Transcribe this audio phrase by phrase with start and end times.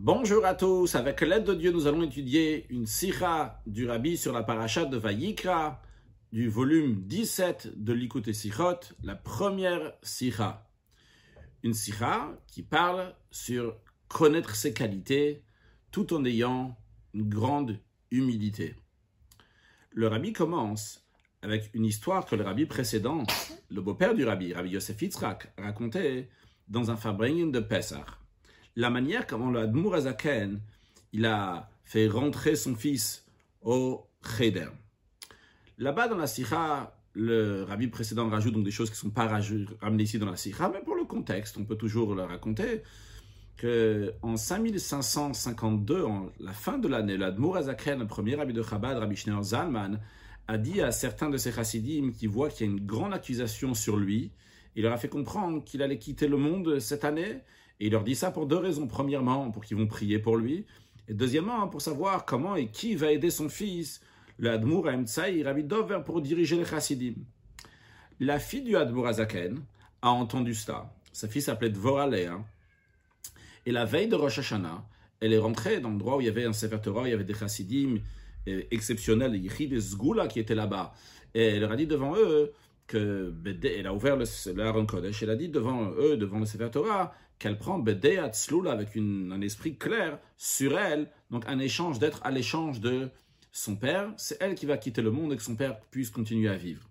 [0.00, 4.32] Bonjour à tous, avec l'aide de Dieu, nous allons étudier une sira du Rabbi sur
[4.32, 5.82] la paracha de Vayikra,
[6.30, 10.70] du volume 17 de l'Ikut Sichot, la première sira.
[11.64, 13.76] Une sira qui parle sur
[14.06, 15.42] connaître ses qualités
[15.90, 16.78] tout en ayant
[17.12, 17.80] une grande
[18.12, 18.76] humilité.
[19.90, 21.08] Le Rabbi commence
[21.42, 23.24] avec une histoire que le Rabbi précédent,
[23.68, 26.28] le beau-père du Rabbi, Rabbi Yosef Yitzhak, racontait
[26.68, 28.06] dans un Fabringen de Pessah
[28.78, 30.60] la manière comment le Admour Azaken,
[31.12, 33.26] il a fait rentrer son fils
[33.60, 34.68] au Cheder.
[35.78, 39.26] Là-bas dans la Sikha, le rabbi précédent rajoute donc des choses qui ne sont pas
[39.80, 42.82] ramenées ici dans la Sikha, mais pour le contexte, on peut toujours le raconter
[43.56, 48.96] que en 5552, en la fin de l'année, l'Admour Azaken, le premier rabbi de Chabad,
[48.96, 49.98] Rabbi Schneur Zalman,
[50.46, 53.74] a dit à certains de ses chassidim qui voient qu'il y a une grande accusation
[53.74, 54.30] sur lui,
[54.76, 57.40] il leur a fait comprendre qu'il allait quitter le monde cette année
[57.80, 58.86] et il leur dit ça pour deux raisons.
[58.86, 60.66] Premièrement, pour qu'ils vont prier pour lui.
[61.08, 64.00] Et deuxièmement, pour savoir comment et qui va aider son fils,
[64.38, 67.14] le Admour Emtsaï Rabbi Dover, pour diriger les chassidim.
[68.20, 69.60] La fille du Admour Azaken
[70.02, 70.92] a entendu cela.
[71.12, 72.44] Sa fille s'appelait Dvoralea.
[73.64, 74.84] Et la veille de Rosh Hashanah,
[75.20, 77.24] elle est rentrée dans l'endroit où il y avait un Sefer Torah, il y avait
[77.24, 77.98] des chassidim
[78.48, 80.94] euh, exceptionnels, Yichid et Zgoula qui étaient là-bas.
[81.34, 82.52] Et elle leur a dit devant eux
[82.88, 86.70] que elle a ouvert le, le Kodesh, elle a dit devant eux, devant le Sefer
[86.72, 92.20] Torah, qu'elle prend Bedeyat Sloula avec un esprit clair sur elle, donc un échange d'être
[92.24, 93.10] à l'échange de
[93.52, 96.48] son père, c'est elle qui va quitter le monde et que son père puisse continuer
[96.48, 96.88] à vivre.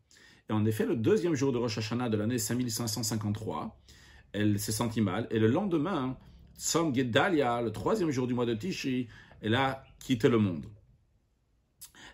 [0.49, 3.77] Et en effet, le deuxième jour de Rosh Hashanah de l'année 5553,
[4.31, 6.17] elle s'est sentie mal, et le lendemain,
[6.57, 9.07] Tzom Gedalia, le troisième jour du mois de Tishri,
[9.41, 10.65] elle a quitté le monde.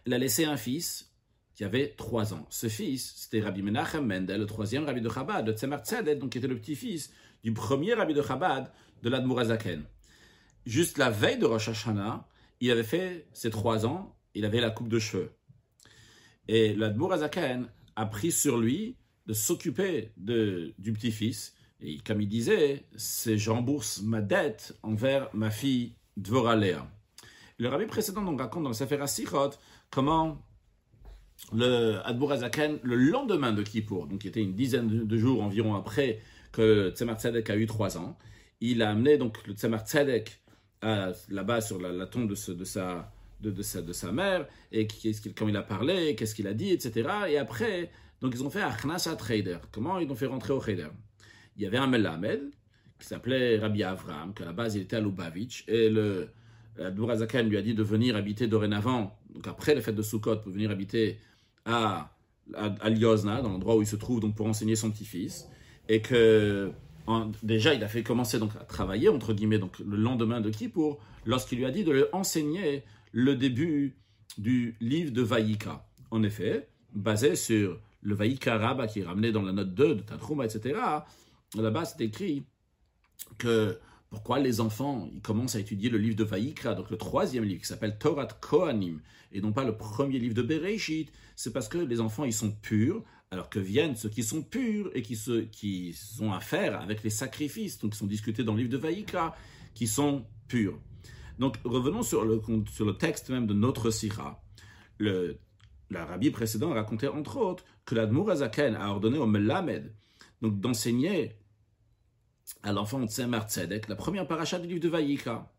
[0.06, 1.13] Elle a laissé un fils
[1.56, 2.46] qui avait trois ans.
[2.50, 6.32] Ce fils, c'était Rabbi Menachem Mendel, le troisième rabbi de Chabad, de Tzemar Tzedek, donc
[6.32, 7.12] qui était le petit-fils
[7.44, 8.72] du premier rabbi de Chabad,
[9.04, 9.84] de l'Admourazaken.
[10.66, 12.28] Juste la veille de Rosh Hashanah,
[12.60, 15.32] il avait fait ses trois ans, il avait la coupe de cheveux.
[16.48, 21.54] Et l'Admourazaken a pris sur lui de s'occuper du petit-fils.
[21.82, 26.90] Et comme il disait, c'est j'embourse ma dette envers ma fille Dvoralea.
[27.60, 29.52] Le rabbi précédent donc raconte dans le Sefer Asichot
[29.92, 30.42] comment
[31.54, 32.00] le
[32.84, 36.20] le lendemain de Kippour, donc qui était une dizaine de jours environ après
[36.52, 38.18] que Tzemar Tzedek a eu trois ans,
[38.62, 40.40] il a amené donc le Tzemar Tzedek
[41.30, 44.88] là-bas sur la, tombe de, sa, de, sa, de sa mère, et
[45.36, 47.10] quand il a parlé, qu'est-ce qu'il a dit, etc.
[47.30, 47.90] Et après,
[48.22, 49.58] donc ils ont fait Achnasa Trader.
[49.72, 50.90] Comment ils ont fait rentrer au Trader
[51.56, 52.52] Il y avait un Melamed
[53.00, 56.30] qui s'appelait Rabbi Avram, qu'à la base il était à Lubavitch, et le
[56.80, 60.52] Adbourazaken lui a dit de venir habiter dorénavant, donc après les fêtes de Sukkot, pour
[60.52, 61.20] venir habiter
[61.66, 62.12] à,
[62.56, 65.48] à, dans l'endroit où il se trouve donc pour enseigner son petit-fils,
[65.90, 66.72] et que
[67.42, 71.00] déjà il a fait commencer donc à travailler entre guillemets donc le lendemain de Kippour,
[71.26, 73.96] lorsqu'il lui a dit de lui enseigner le début
[74.38, 75.86] du livre de Vaïka.
[76.12, 80.02] En effet, basé sur le Vaïka Rabba qui est ramené dans la note 2 de
[80.02, 80.80] Tantruma, etc.
[81.56, 82.44] Là-bas, c'est écrit
[83.38, 83.78] que
[84.14, 87.62] pourquoi les enfants ils commencent à étudier le livre de Vaïkra, donc le troisième livre
[87.62, 89.02] qui s'appelle Torah Kohanim,
[89.32, 92.52] et non pas le premier livre de Bereshit C'est parce que les enfants ils sont
[92.52, 97.02] purs, alors que viennent ceux qui sont purs et qui, se, qui ont affaire avec
[97.02, 99.36] les sacrifices, donc qui sont discutés dans le livre de Vaïkra,
[99.74, 100.78] qui sont purs.
[101.40, 102.40] Donc revenons sur le,
[102.72, 104.44] sur le texte même de notre Sira.
[105.00, 105.40] Le,
[105.92, 109.92] rabbi précédent racontait entre autres que l'Admour Azaken a ordonné au Melamed
[110.44, 111.38] donc d'enseigner
[112.64, 115.54] à l'enfant de Tzemar Tzedek, la première paracha du livre de Vayikra.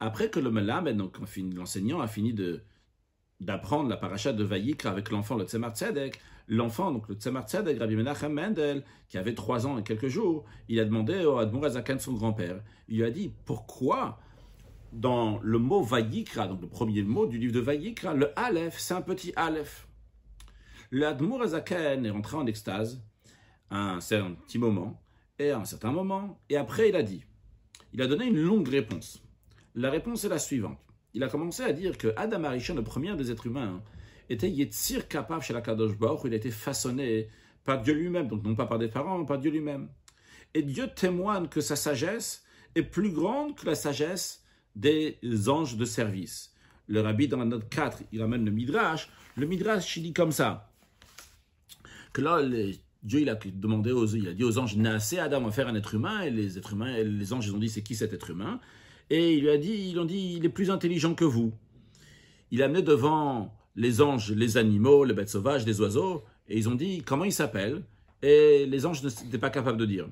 [0.00, 2.34] Après que le Melamed, donc l'enseignant, a fini
[3.40, 7.78] d'apprendre la paracha de Vayikra avec l'enfant, le Tzemar Tzedek, l'enfant, donc le Tzemar Tzedek,
[7.78, 11.64] Rabbi Menachem Mendel, qui avait trois ans et quelques jours, il a demandé au Admor
[11.66, 14.18] Azakan, son grand-père, il lui a dit, pourquoi
[14.92, 18.94] dans le mot Vayikra, donc le premier mot du livre de Vayikra, le Aleph, c'est
[18.94, 19.86] un petit Aleph?
[20.90, 23.02] Le Azaken est rentré en extase,
[23.70, 25.00] un, c'est un petit moment,
[25.38, 27.24] et à un certain moment, et après il a dit,
[27.92, 29.22] il a donné une longue réponse.
[29.74, 30.78] La réponse est la suivante.
[31.14, 33.82] Il a commencé à dire que Adam Arishon, le premier des êtres humains,
[34.28, 37.28] était Yetzir capable chez la Kadosh Baruch, il a été façonné
[37.64, 39.88] par Dieu lui-même, donc non pas par des parents, mais par Dieu lui-même.
[40.54, 42.42] Et Dieu témoigne que sa sagesse
[42.74, 44.42] est plus grande que la sagesse
[44.74, 45.18] des
[45.48, 46.54] anges de service.
[46.86, 49.10] Le rabbi, dans la note 4, il amène le Midrash.
[49.36, 50.72] Le Midrash, il dit comme ça,
[52.12, 55.46] que là, les Dieu il a demandé aux, il a dit aux anges, assez Adam
[55.46, 57.82] à faire un être humain, et les êtres humains, les anges ils ont dit c'est
[57.82, 58.60] qui cet être humain,
[59.10, 61.52] et il lui a dit, ils ont dit il est plus intelligent que vous.
[62.50, 66.68] Il a amené devant les anges les animaux, les bêtes sauvages, les oiseaux, et ils
[66.68, 67.82] ont dit comment il s'appelle,
[68.22, 70.08] et les anges n'étaient pas capables de dire.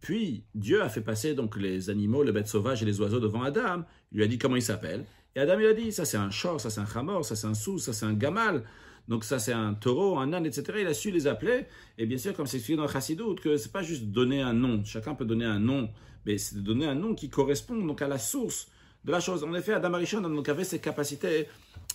[0.00, 3.42] Puis Dieu a fait passer donc les animaux, les bêtes sauvages et les oiseaux devant
[3.42, 3.82] Adam.
[4.12, 5.04] Il lui a dit comment il s'appelle.
[5.34, 7.46] Et Adam il a dit ça c'est un chor, ça c'est un chamor, ça c'est
[7.46, 8.64] un sou, ça c'est un gamal.
[9.08, 10.78] Donc ça c'est un taureau, un âne, etc.
[10.80, 11.66] Il a su les appeler.
[11.96, 14.84] Et bien sûr, comme c'est expliqué dans le que c'est pas juste donner un nom.
[14.84, 15.88] Chacun peut donner un nom,
[16.26, 18.68] mais c'est de donner un nom qui correspond donc à la source
[19.04, 19.44] de la chose.
[19.44, 21.46] En effet, Adam Arishon donc, avait ses capacités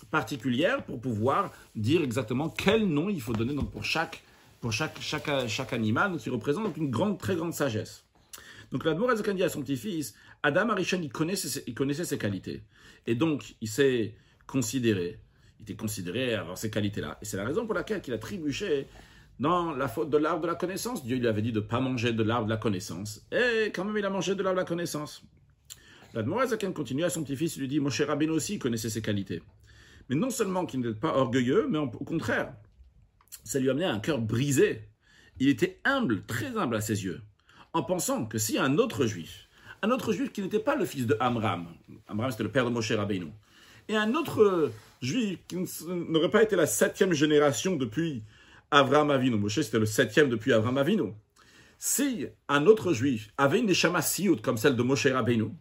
[0.10, 4.24] particulières pour pouvoir dire exactement quel nom il faut donner donc, pour chaque
[4.63, 8.06] pour chaque, chaque, chaque animal, qui représente une grande, très grande sagesse.
[8.71, 12.63] Donc l'Admor Azakan dit à son petit-fils, Adam Arishon, il connaissait, il connaissait ses qualités.
[13.06, 14.15] Et donc, il s'est
[14.48, 15.19] considéré,
[15.60, 17.18] il était considéré avoir ces qualités-là.
[17.22, 18.88] Et c'est la raison pour laquelle il a trébuché
[19.40, 21.04] dans la faute de l'arbre de la connaissance.
[21.06, 23.26] Dieu lui avait dit de ne pas manger de l'arbre de la connaissance.
[23.32, 25.24] Et quand même, il a mangé de l'arbre de la connaissance.
[26.14, 29.02] L'Admor Azakan continue à son petit-fils, il lui dit, mon cher Rabin aussi connaissait ses
[29.02, 29.42] qualités.
[30.10, 32.54] Mais non seulement qu'il n'était pas orgueilleux, mais au contraire,
[33.44, 34.90] ça lui amenait un cœur brisé.
[35.40, 37.22] Il était humble, très humble à ses yeux,
[37.74, 39.50] en pensant que si un autre juif,
[39.82, 41.68] un autre juif qui n'était pas le fils de Amram,
[42.08, 43.32] Amram c'était le père de Moshe Rabbeinu,
[43.88, 44.72] et un autre
[45.02, 45.58] juif qui
[45.88, 48.24] n'aurait pas été la septième génération depuis
[48.72, 51.14] Avram Avinu, Moshe c'était le septième depuis Avram Avinu,
[51.78, 55.52] si un autre juif avait une neshama siout comme celle de Moshe Rabbeinu,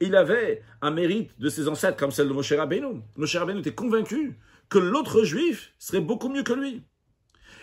[0.00, 3.02] il avait un mérite de ses ancêtres comme celle de Moshe Rabbeinu.
[3.16, 4.36] Moshe Rabbeinu était convaincu
[4.68, 6.82] que l'autre juif serait beaucoup mieux que lui.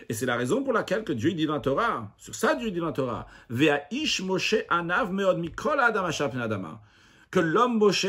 [0.09, 2.71] Et c'est la raison pour laquelle que Dieu dit dans la Torah, sur ça Dieu
[2.71, 6.09] dit dans la Torah, Moshe anav meod mikol adam
[7.29, 8.07] que l'homme Moshe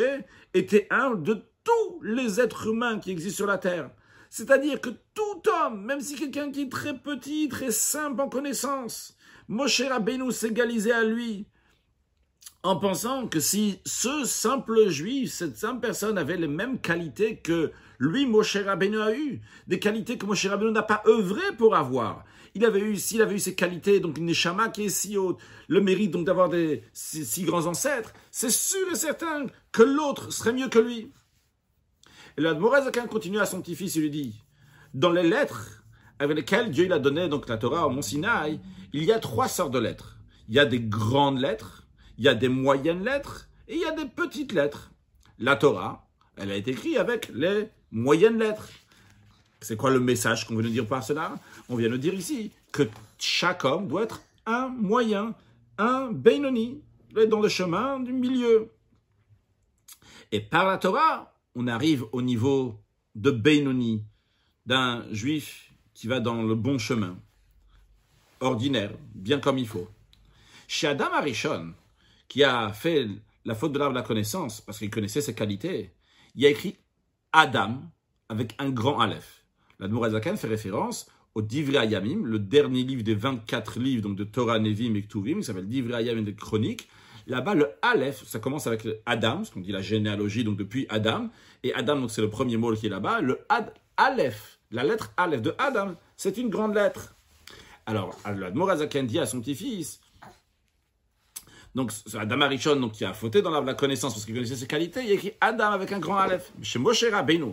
[0.55, 3.91] était un de tous les êtres humains qui existent sur la terre.
[4.31, 9.17] C'est-à-dire que tout homme, même si quelqu'un qui est très petit, très simple en connaissance,
[9.49, 11.47] Moshe Rabbeinu s'égalisait à lui,
[12.62, 17.73] en pensant que si ce simple juif, cette simple personne avait les mêmes qualités que
[17.99, 22.25] lui, Moshe Rabbeinu a eu, des qualités que Moshe Rabbeinu n'a pas œuvré pour avoir.
[22.55, 25.38] Il avait eu, s'il avait eu ces qualités, donc une neshama qui est si haute,
[25.69, 30.53] le mérite donc d'avoir des si, grands ancêtres, c'est sûr et certain que l'autre serait
[30.53, 31.12] mieux que lui.
[32.38, 34.44] Et l'Admorazakan continue à son petit-fils et lui dit,
[34.94, 35.82] dans les lettres
[36.20, 38.61] avec lesquelles Dieu il a donné donc la Torah au Mont Sinaï,
[38.93, 40.19] il y a trois sortes de lettres.
[40.49, 43.85] Il y a des grandes lettres, il y a des moyennes lettres et il y
[43.85, 44.93] a des petites lettres.
[45.40, 46.06] La Torah,
[46.37, 48.69] elle a été écrite avec les moyennes lettres.
[49.61, 51.35] C'est quoi le message qu'on veut nous dire par cela?
[51.69, 52.85] On vient nous dire ici que
[53.19, 55.35] chaque homme doit être un moyen,
[55.76, 56.85] un Benoni,
[57.29, 58.70] dans le chemin du milieu.
[60.31, 62.81] Et par la Torah, on arrive au niveau
[63.16, 64.05] de Benoni,
[64.64, 67.19] d'un juif qui va dans le bon chemin,
[68.38, 69.88] ordinaire, bien comme il faut.
[70.69, 71.75] Chez Adam Arishon,
[72.28, 73.08] qui a fait
[73.44, 75.90] la faute de l'arbre de la connaissance, parce qu'il connaissait ses qualités,
[76.37, 76.76] il a écrit
[77.32, 77.81] Adam
[78.28, 79.44] avec un grand Aleph.
[79.81, 84.25] L'Admour Azakan fait référence au Divrei Ayamim, le dernier livre des 24 livres donc de
[84.25, 86.88] Torah, Nevim et Ktuvim, qui s'appelle Divrei Ayamim de Chroniques.
[87.28, 91.28] Là-bas, le Aleph, ça commence avec Adam, ce qu'on dit la généalogie, donc depuis Adam.
[91.62, 93.20] Et Adam, donc c'est le premier mot qui est là-bas.
[93.20, 97.14] Le Ad, Aleph, la lettre Aleph de Adam, c'est une grande lettre.
[97.84, 100.00] Alors, l'Admour Azakan dit son petit-fils,
[101.75, 105.04] donc, Adam Arishon, donc, qui a fauté dans la, connaissance parce qu'il connaissait ses qualités,
[105.04, 106.50] il a écrit Adam avec un grand Aleph.
[106.62, 107.52] Chez Moshe Rabbeinu,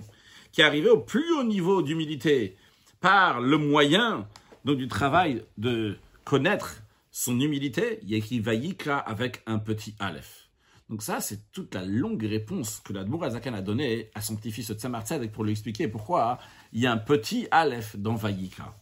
[0.52, 2.56] qui est arrivé au plus haut niveau d'humilité
[3.02, 4.26] par le moyen
[4.64, 6.82] donc, du travail de connaître
[7.18, 10.50] son humilité, il écrit Vayikra avec un petit Aleph.
[10.90, 14.74] Donc ça, c'est toute la longue réponse que l'Admour Azakan a donnée à son petit-fils
[14.74, 16.40] Tzemar pour lui expliquer pourquoi
[16.74, 18.76] il y a un petit Aleph dans Vayikra.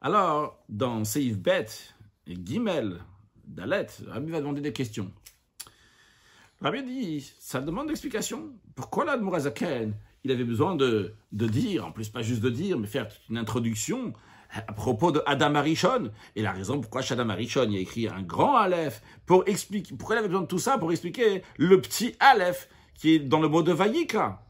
[0.00, 1.68] Alors, dans Seif Bet
[2.26, 2.98] et Gimel,
[3.44, 5.12] Dalet, Rabbi va demander des questions.
[6.60, 8.50] Rabbi dit, ça demande d'explication.
[8.74, 12.80] Pourquoi là, Mourazaken, il avait besoin de, de, dire, en plus pas juste de dire,
[12.80, 14.12] mais faire une introduction
[14.54, 16.10] à propos de Adam Arishon.
[16.36, 20.18] Et la raison pourquoi Adam Arishon a écrit un grand Aleph, pour expliquer, pourquoi il
[20.20, 23.62] avait besoin de tout ça Pour expliquer le petit Aleph qui est dans le mot
[23.62, 24.42] de Vayika.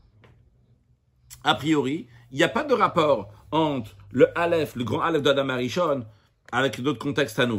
[1.44, 5.48] A priori, il n'y a pas de rapport entre le Aleph, le grand Aleph d'Adam
[5.50, 6.06] Arishon,
[6.52, 7.58] avec d'autres contextes à nous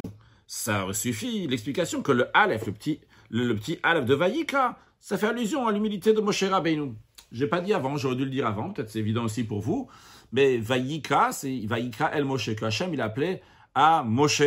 [0.50, 5.28] ça suffit l'explication que le Aleph, le petit, le, petit Aleph de Vayika, ça fait
[5.28, 6.94] allusion à l'humilité de Moshe Rabbeinu.
[7.30, 9.88] J'ai pas dit avant, j'aurais dû le dire avant, peut-être c'est évident aussi pour vous,
[10.32, 13.42] mais Vayika, c'est Vayika El Moshe, que Hachem il appelait
[13.74, 14.42] à Moshe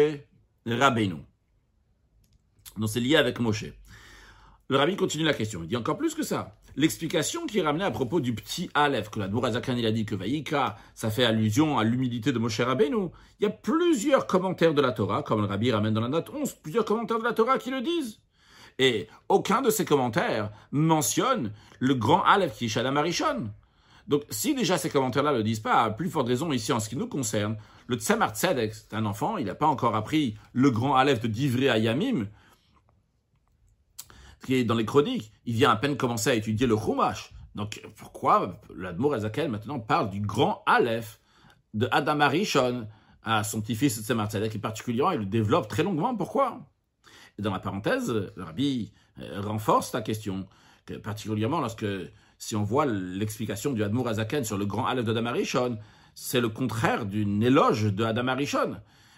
[0.65, 1.17] Rabbeinu.
[2.77, 3.65] Donc c'est lié avec Moshe.
[4.69, 5.61] Le rabbi continue la question.
[5.61, 6.55] Il dit encore plus que ça.
[6.75, 10.05] L'explication qui est ramenée à propos du petit Aleph, que la Zakan il a dit
[10.05, 13.09] que Vaïka, ça fait allusion à l'humilité de Moshe Rabbeinu.
[13.39, 16.31] Il y a plusieurs commentaires de la Torah, comme le rabbi ramène dans la note
[16.33, 18.19] 11, plusieurs commentaires de la Torah qui le disent.
[18.79, 23.51] Et aucun de ces commentaires mentionne le grand Aleph qui est Shalom Arishon.
[24.07, 26.79] Donc, si déjà ces commentaires-là ne le disent pas, à plus forte raison ici en
[26.79, 27.57] ce qui nous concerne,
[27.87, 31.27] le Tzemar Tzedek, c'est un enfant, il n'a pas encore appris le grand Aleph de
[31.27, 32.27] Divré à Yamim,
[34.45, 35.31] qui est dans les chroniques.
[35.45, 37.33] Il vient à peine commencer à étudier le Chumash.
[37.55, 41.19] Donc, pourquoi l'Admour Azakel maintenant parle du grand Aleph
[41.73, 42.87] de Adam Arishon
[43.23, 46.13] à son petit-fils Tzemar Tzedek, et particulièrement, il le développe très longuement.
[46.15, 46.59] Pourquoi?
[47.39, 48.91] Et dans la parenthèse, le rabbi
[49.21, 50.45] euh, renforce la question,
[50.85, 51.85] que particulièrement lorsque,
[52.43, 55.77] si on voit l'explication du Admour Azaken sur le grand Aleph de Adam Arishon,
[56.13, 58.75] c'est le contraire d'une éloge de Adam Arishon.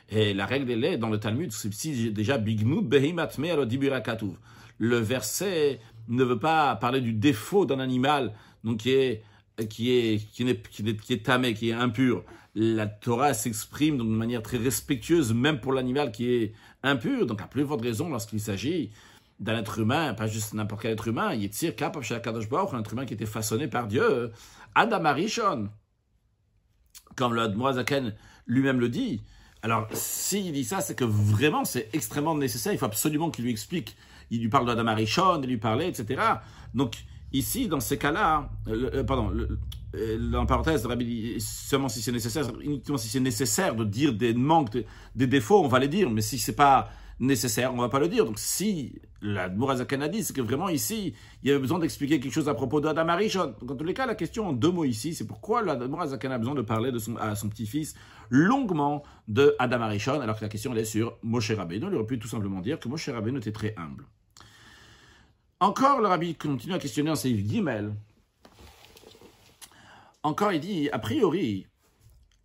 [0.10, 4.36] Et la règle elle est dans le Talmud, c'est déjà Bignud Behimat Me Katuv.
[4.78, 9.24] Le verset ne veut pas parler du défaut d'un animal, donc qui est
[9.70, 12.24] qui est qui est qui est, qui est tamé, qui est impur.
[12.54, 16.54] La Torah s'exprime de manière très respectueuse, même pour l'animal qui est
[16.84, 17.26] impur.
[17.26, 18.92] Donc à plus forte raison lorsqu'il s'agit
[19.40, 23.06] d'un être humain, pas juste n'importe quel être humain, Yitzir Kapab Kadosh un être humain
[23.06, 24.32] qui était façonné par Dieu,
[24.76, 25.70] Adam Arishon
[27.16, 28.14] comme le Moazaken
[28.48, 29.22] lui-même le dit.
[29.62, 32.74] Alors, s'il dit ça, c'est que vraiment, c'est extrêmement nécessaire.
[32.74, 33.96] Il faut absolument qu'il lui explique.
[34.30, 36.22] Il lui parle d'Adam Arishon, il lui parlait, etc.
[36.74, 36.96] Donc,
[37.32, 39.60] ici, dans ces cas-là, euh, pardon, le,
[39.96, 40.88] euh, en parenthèse,
[41.40, 44.78] seulement si c'est nécessaire, uniquement si c'est nécessaire de dire des manques,
[45.16, 46.10] des défauts, on va les dire.
[46.10, 48.26] Mais si c'est pas nécessaire, on va pas le dire.
[48.26, 52.20] Donc si la Mourazakan a dit, c'est que vraiment ici, il y avait besoin d'expliquer
[52.20, 53.56] quelque chose à propos d'Adam Arishon.
[53.60, 56.38] Donc en tous les cas, la question en deux mots ici, c'est pourquoi la a
[56.38, 57.96] besoin de parler de son, à son petit-fils
[58.30, 61.88] longuement de Adam Arishon, alors que la question elle est sur Moshe Rabbeinu.
[61.88, 64.06] Il aurait pu tout simplement dire que Moshe Rabbeinu était très humble.
[65.62, 67.86] Encore, le rabbi continue à questionner en ses guillemets.
[70.22, 71.66] Encore, il dit, a priori,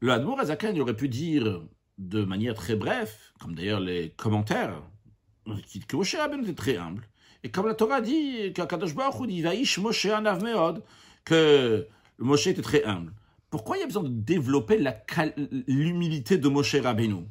[0.01, 0.39] le Admour
[0.81, 1.63] aurait pu dire
[2.01, 4.83] de manière très brève, comme d'ailleurs les commentaires,
[5.87, 7.07] que Moshe Rabbeinu était très humble.
[7.45, 8.53] Et comme la Torah dit,
[8.97, 10.83] Baruch dit, Vaïsh Moshe Anav Meod,
[11.25, 11.87] que
[12.19, 13.13] Moshe était très humble.
[13.51, 14.83] Pourquoi il y a besoin de développer
[15.67, 17.27] l'humilité de Moshe Rabbeinu?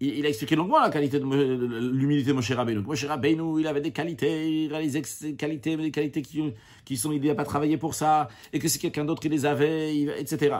[0.00, 2.80] Il, a expliqué longuement la qualité de l'humilité de Moshe Rabbeinu.
[2.80, 6.52] Moshe Rabbeinu, il avait des qualités, il réalisait des qualités, des qualités qui,
[6.84, 9.46] qui sont, il n'a pas travaillé pour ça, et que si quelqu'un d'autre qui les
[9.46, 10.56] avait, etc.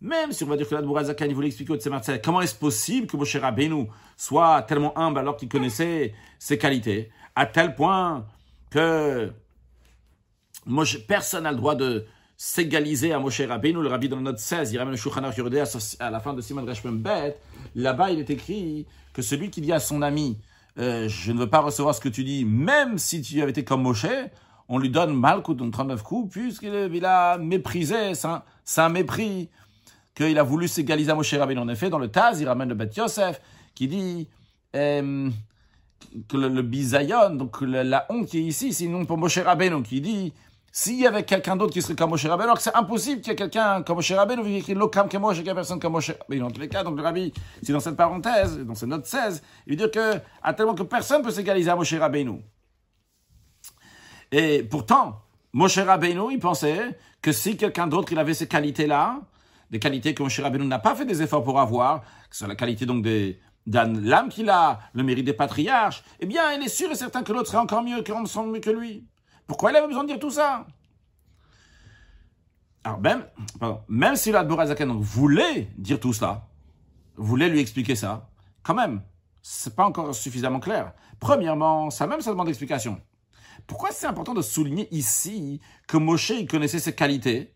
[0.00, 3.06] Même si on va dire que l'Admourazakan, il voulait expliquer au Tzemar comment est-ce possible
[3.06, 8.24] que Moshe Rabbeinu soit tellement humble alors qu'il connaissait ses qualités, à tel point
[8.70, 9.30] que
[11.06, 13.82] personne n'a le droit de s'égaliser à Moshe Rabbeinu.
[13.82, 16.64] Le rabbi dans la note 16, il ramène le Shulchan à la fin de Simon
[16.64, 17.04] Reshmem.
[17.74, 20.38] Là-bas, il est écrit que celui qui dit à son ami,
[20.78, 23.64] euh, je ne veux pas recevoir ce que tu dis, même si tu avais été
[23.64, 24.06] comme Moshe,
[24.70, 29.50] on lui donne mal coup, 39 coups, puisqu'il a méprisé, c'est un mépris
[30.26, 31.60] qu'il a voulu s'égaliser à Moshe Rabbeinu.
[31.60, 33.40] En effet, dans le Taz, il ramène le Beth Yosef,
[33.74, 34.28] qui dit
[34.76, 35.30] euh,
[36.28, 40.00] que le, bisayon, donc la, honte qui est ici, c'est une pour Moshe Rabbeinu, qui
[40.00, 40.32] dit
[40.72, 43.30] s'il y avait quelqu'un d'autre qui serait comme Moshe Rabbeinu, alors que c'est impossible qu'il
[43.30, 45.54] y ait quelqu'un comme Moshe Rabbeinu, vu qu'il y l'okam que Moshe, qu'il y ait
[45.54, 46.40] personne comme Moshe Rabbeinu.
[46.40, 49.42] Dans tous les cas, donc le Rabbi, c'est dans cette parenthèse, dans cette note 16,
[49.66, 52.42] il veut dire que, à tellement que personne peut s'égaliser à Moshe Rabbeinu.
[54.32, 55.22] Et pourtant,
[55.52, 59.20] Moshe Rabbeinu, il pensait que si quelqu'un d'autre, il avait ces qualités-là,
[59.70, 62.56] des qualités que Moshe Rabbeinu n'a pas fait des efforts pour avoir, que sont la
[62.56, 63.36] qualité donc de
[63.66, 67.32] l'âme qu'il a, le mérite des patriarches, eh bien, il est sûr et certain que
[67.32, 69.06] l'autre serait encore mieux, que mieux que lui.
[69.46, 70.66] Pourquoi il avait besoin de dire tout ça?
[72.82, 73.26] Alors, même,
[73.88, 76.48] même si l'Adborazakan voulait dire tout ça,
[77.16, 78.30] voulait lui expliquer ça,
[78.62, 79.02] quand même,
[79.42, 80.92] c'est pas encore suffisamment clair.
[81.18, 83.00] Premièrement, ça même, ça demande d'explication.
[83.66, 87.54] Pourquoi c'est important de souligner ici que Moshe, connaissait ses qualités,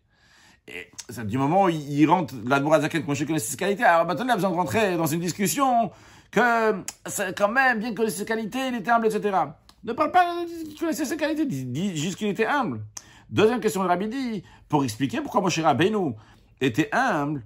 [0.67, 0.89] et
[1.25, 4.35] du moment où il rentre, l'Admorazaken, que Moshe connaissait ses qualités, alors maintenant il a
[4.35, 5.91] besoin de rentrer dans une discussion
[6.31, 9.37] que c'est quand même, bien connaissait ses qualités, il était humble, etc.
[9.83, 12.81] Ne parle pas qu'il connaissait ses qualités, dis, juste qu'il était humble.
[13.29, 16.13] Deuxième question de Rabbi dit, pour expliquer pourquoi Moshe Rabbeinu
[16.61, 17.43] était humble,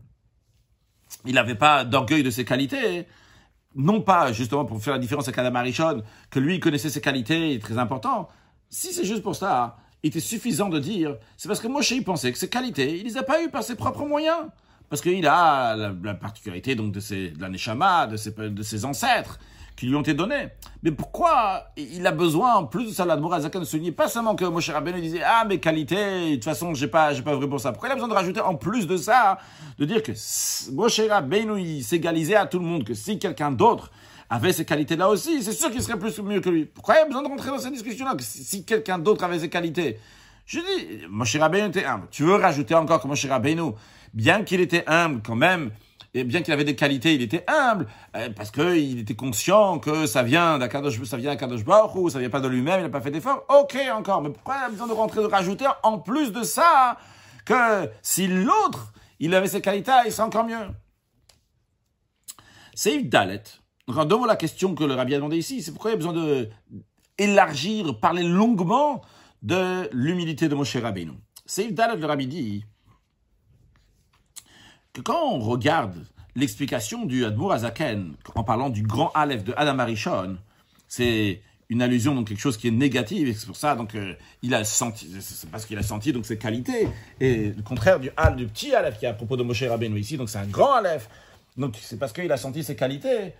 [1.26, 3.06] il n'avait pas d'orgueil de ses qualités,
[3.76, 7.60] non pas justement pour faire la différence avec Adam Arishon, que lui connaissait ses qualités,
[7.60, 8.30] très important.
[8.70, 12.04] Si c'est juste pour ça, il était suffisant de dire, c'est parce que Moshe il
[12.04, 14.48] pensait que ses qualités, il les a pas eues par ses propres moyens.
[14.90, 19.38] Parce qu'il a la, particularité donc de, ses, de la Neshama, de ses, ancêtres,
[19.76, 20.48] qui lui ont été donnés.
[20.82, 24.46] Mais pourquoi il a besoin, en plus de ça, l'Admorazakan de souligner, pas seulement que
[24.46, 27.60] Moshe Rabbeinu disait, ah, mes qualités, de toute façon, j'ai pas, j'ai pas vrai pour
[27.60, 27.72] ça.
[27.72, 29.38] Pourquoi il a besoin de rajouter, en plus de ça,
[29.78, 30.14] de dire que
[30.72, 33.92] Moshe Rabbeinu, il s'égalisait à tout le monde, que si quelqu'un d'autre
[34.30, 36.66] avait ces qualités-là aussi, c'est sûr qu'il serait plus mieux que lui.
[36.66, 38.16] Pourquoi il y a besoin de rentrer dans cette discussion-là?
[38.20, 39.98] Si quelqu'un d'autre avait ces qualités,
[40.46, 42.08] je dis, Moshe Rabbeinu était humble.
[42.12, 43.72] Tu veux rajouter encore que Moshe Rabbeinu,
[44.14, 45.72] bien qu'il était humble quand même,
[46.14, 50.08] et bien qu'il avait des qualités, il était humble, euh, parce qu'il était conscient que
[50.08, 51.62] ça vient d'Akadosh, ça vient d'Akadosh
[51.96, 53.46] ou ça vient pas de lui-même, il n'a pas fait d'effort.
[53.50, 56.98] Ok, encore, mais pourquoi il a besoin de rentrer, de rajouter en plus de ça
[57.46, 60.68] que si l'autre, il avait ses qualités, il serait encore mieux?
[62.74, 63.44] C'est Dalet.
[63.90, 65.94] Donc, en deux mots, la question que le rabbi a demandé ici, c'est pourquoi il
[65.94, 69.02] y a besoin de parler longuement
[69.42, 71.14] de l'humilité de Moshe Rabbeinu.
[71.48, 72.66] C'est Dalet, le rabbi dit
[74.94, 76.06] que quand on regarde
[76.36, 80.38] l'explication du Admour Azaken en parlant du grand Aleph de Adam Arishon,
[80.88, 84.14] c'est une allusion donc quelque chose qui est négatif et c'est pour ça donc euh,
[84.42, 86.88] il a senti c'est parce qu'il a senti donc ses qualités
[87.20, 90.18] et le contraire du du petit Aleph qui est à propos de Moshe Rabbeinu ici
[90.18, 91.08] donc c'est un grand Aleph
[91.58, 93.34] donc c'est parce qu'il a senti ses qualités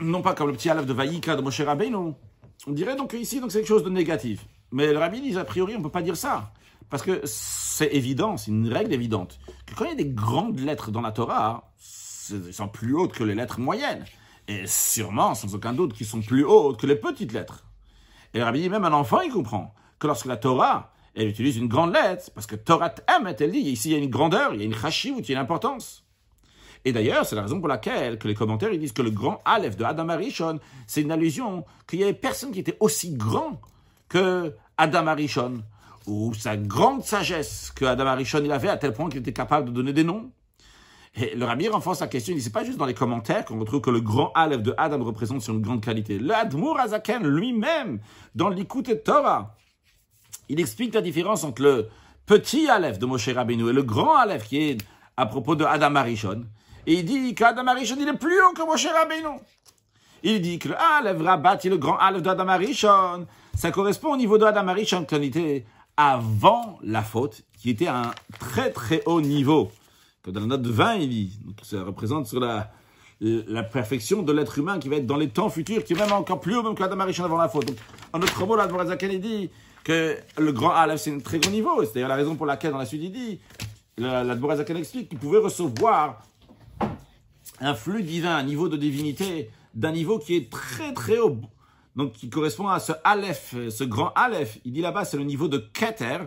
[0.00, 2.14] non pas comme le petit Aleph de Vaïka de Moshe Rabbeinu
[2.66, 5.44] on dirait donc ici donc c'est quelque chose de négatif mais le rabbi dit a
[5.44, 6.52] priori on peut pas dire ça
[6.90, 10.60] parce que c'est évident c'est une règle évidente que quand il y a des grandes
[10.60, 11.72] lettres dans la Torah
[12.30, 14.04] elles sont plus hautes que les lettres moyennes
[14.48, 17.64] et sûrement, sans aucun doute, qui sont plus hautes que les petites lettres.
[18.32, 21.58] Et le rabbi dit, même un enfant, il comprend que lorsque la Torah, elle utilise
[21.58, 24.54] une grande lettre, parce que Torah Emet, elle dit, ici il y a une grandeur,
[24.54, 26.04] il y a une chashivut, il y a une importance.
[26.84, 29.40] Et d'ailleurs, c'est la raison pour laquelle que les commentaires ils disent que le grand
[29.44, 33.60] Aleph de Adam Arishon, c'est une allusion qu'il y avait personne qui était aussi grand
[34.08, 35.62] que Adam Arishon,
[36.06, 39.68] ou sa grande sagesse que Adam Arishon il avait à tel point qu'il était capable
[39.68, 40.30] de donner des noms.
[41.20, 43.58] Et le rabbi renforce sa question, il dit, c'est pas juste dans les commentaires qu'on
[43.58, 46.18] retrouve que le grand Aleph de Adam représente sur une grande qualité.
[46.18, 47.98] L'Admour Azaken lui-même,
[48.34, 49.56] dans l'Ikut et Torah,
[50.48, 51.88] il explique la différence entre le
[52.26, 54.78] petit Aleph de Moshe Rabbeinu et le grand Aleph qui est
[55.16, 56.44] à propos de Adam Arishon.
[56.90, 59.38] Il dit qu'Adam Arishon, il est plus haut que Moshe Rabbeinu.
[60.22, 64.38] Il dit que le Aleph Rabat, le grand Aleph d'Adam Arishon, ça correspond au niveau
[64.38, 65.66] de Adam Arishon il était
[65.96, 69.70] avant la faute, qui était à un très très haut niveau
[70.30, 72.70] dans la note de 20, il dit, donc ça représente sur la,
[73.20, 76.12] la perfection de l'être humain qui va être dans les temps futurs, qui est même
[76.12, 77.66] encore plus haut même que Adam Arishon avant la faute.
[77.66, 77.76] Donc,
[78.12, 78.68] en notre mot, là,
[79.02, 79.50] il dit
[79.84, 81.84] que le grand Aleph, c'est un très grand niveau.
[81.84, 83.40] C'est d'ailleurs la raison pour laquelle, dans la suite, il dit,
[83.96, 84.34] la, la
[84.78, 86.22] explique qu'il pouvait recevoir
[87.60, 91.40] un flux divin, un niveau de divinité, d'un niveau qui est très très haut.
[91.96, 94.58] Donc, qui correspond à ce Aleph, ce grand Aleph.
[94.64, 96.18] Il dit là-bas, c'est le niveau de Keter,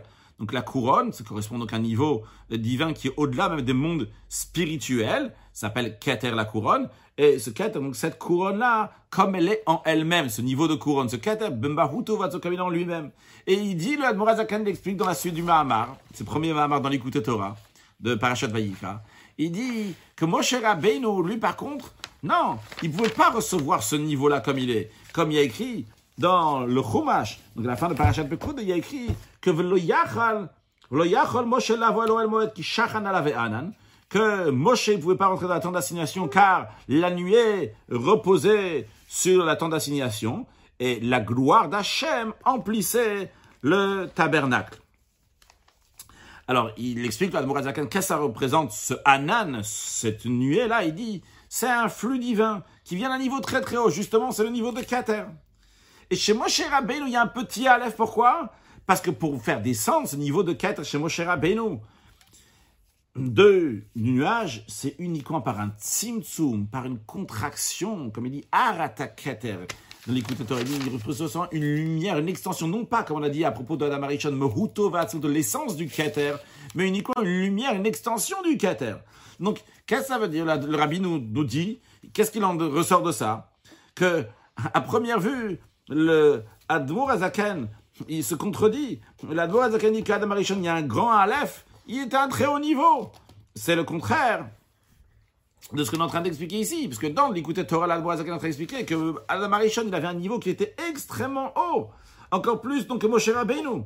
[0.42, 3.74] donc la couronne, ça correspond donc à un niveau divin qui est au-delà même des
[3.74, 6.90] mondes spirituels, s'appelle Keter la couronne.
[7.18, 11.10] Et ce Keter, donc cette couronne-là, comme elle est en elle-même, ce niveau de couronne,
[11.10, 13.12] ce Keter, Bembahuto en lui-même.
[13.46, 16.82] Et il dit, le Admorazakan l'explique dans la suite du Mahamar, c'est le premier Mahamar
[16.82, 17.56] dans l'écoute Torah,
[18.00, 19.04] de Parashat Vayika.
[19.44, 23.96] Il dit que Moshe Rabbeinu, lui par contre, non, il ne pouvait pas recevoir ce
[23.96, 24.92] niveau-là comme il est.
[25.14, 25.88] Comme il y a écrit,
[26.20, 29.08] dans le Chumash, donc à la fin de Parashat Pekoud, il y a écrit
[29.42, 33.72] que Moshe alave anan,
[34.10, 39.44] que Moshe ne pouvait pas rentrer dans la tente d'assignation car la nuée reposait sur
[39.44, 40.46] la tente d'assignation
[40.80, 43.32] et la gloire d'Hachem emplissait
[43.64, 44.78] le tabernacle.
[46.52, 50.84] Alors, il explique à Zakan qu'est-ce que ça représente ce Anan, cette nuée-là.
[50.84, 53.90] Il dit, c'est un flux divin qui vient d'un niveau très très haut.
[53.90, 55.24] Justement, c'est le niveau de Kater.
[56.10, 57.96] Et chez Moshe Rabbeinu, il y a un petit Aleph.
[57.96, 58.52] Pourquoi?
[58.86, 61.80] Parce que pour faire descendre ce niveau de quête chez Moshe Rabbeinu,
[63.16, 69.56] de nuage, c'est uniquement par un tzimtzum, par une contraction, comme il dit, arataketer.
[70.08, 73.52] Dans l'écouteur, il représente une lumière, une extension, non pas, comme on a dit à
[73.52, 76.34] propos de Adam Arishon, de l'essence du keter,
[76.74, 78.96] mais uniquement une lumière, une extension du keter.
[79.40, 81.82] Donc, qu'est-ce que ça veut dire Le rabbi nous, nous dit,
[82.14, 83.52] qu'est-ce qu'il en ressort de ça?
[83.94, 84.26] Que,
[84.74, 87.70] à première vue, le Admour Azaken,
[88.08, 89.02] il se contredit.
[89.30, 92.28] L'Admour Azaken dit qu'Adam Arishon, il y a un grand Aleph, il est à un
[92.28, 93.12] très haut niveau.
[93.54, 94.50] C'est le contraire
[95.74, 98.34] de ce qu'on est en train d'expliquer ici, parce que dans l'écouter Torah, l'Admour Azaken
[98.34, 101.90] est en train d'expliquer que Adam Arishon, il avait un niveau qui était extrêmement haut.
[102.32, 103.84] Encore plus donc que Moshe Rabbeinu.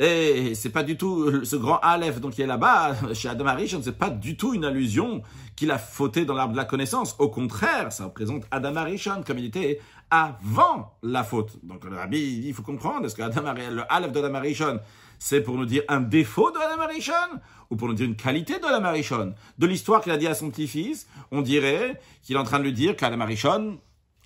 [0.00, 3.80] Et c'est pas du tout ce grand Aleph donc qui est là-bas chez Adam Arishon,
[3.82, 5.22] c'est pas du tout une allusion
[5.54, 7.14] qu'il a fauté dans l'arbre de la connaissance.
[7.18, 9.80] Au contraire, ça représente Adam Arishon comme il était
[10.10, 11.58] avant la faute.
[11.62, 14.80] Donc le rabbi il faut comprendre est-ce que Adam, le Aleph de Adam Arishon
[15.18, 18.58] c'est pour nous dire un défaut de Adam Arishon ou pour nous dire une qualité
[18.58, 22.38] de Adam Arishon De l'histoire qu'il a dit à son petit-fils, on dirait qu'il est
[22.38, 23.78] en train de lui dire qu'Adam Arishon,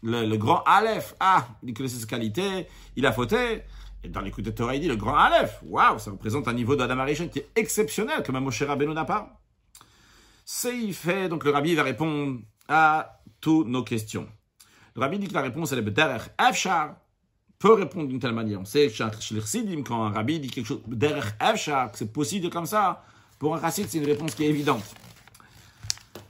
[0.03, 3.63] le, grand Aleph, ah, il connaissait ses qualités, il a fauté.
[4.05, 5.61] Et dans l'écoute de Torah, il dit le grand Aleph.
[5.65, 9.05] Waouh, ça représente un niveau d'Adam Arishon qui est exceptionnel, que même Moshe Rabbeinu n'a
[9.05, 9.41] pas.
[10.45, 14.27] C'est fait, donc le rabbi va répondre à toutes nos questions.
[14.95, 16.97] Le rabbi dit que la réponse elle est B'derech Efshar,
[17.59, 18.61] peut répondre d'une telle manière.
[18.61, 18.93] On sait
[19.85, 23.05] quand un rabbi dit quelque chose que c'est possible comme ça,
[23.39, 24.85] pour un chassid, c'est une réponse qui est évidente.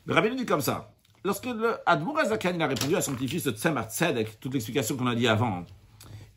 [0.06, 0.92] Le rabbi dit comme ça.
[1.24, 5.14] Lorsque le Admour Azakan a répondu à son petit-fils Tzemar Tzedek, toute l'explication qu'on a
[5.14, 5.64] dit avant,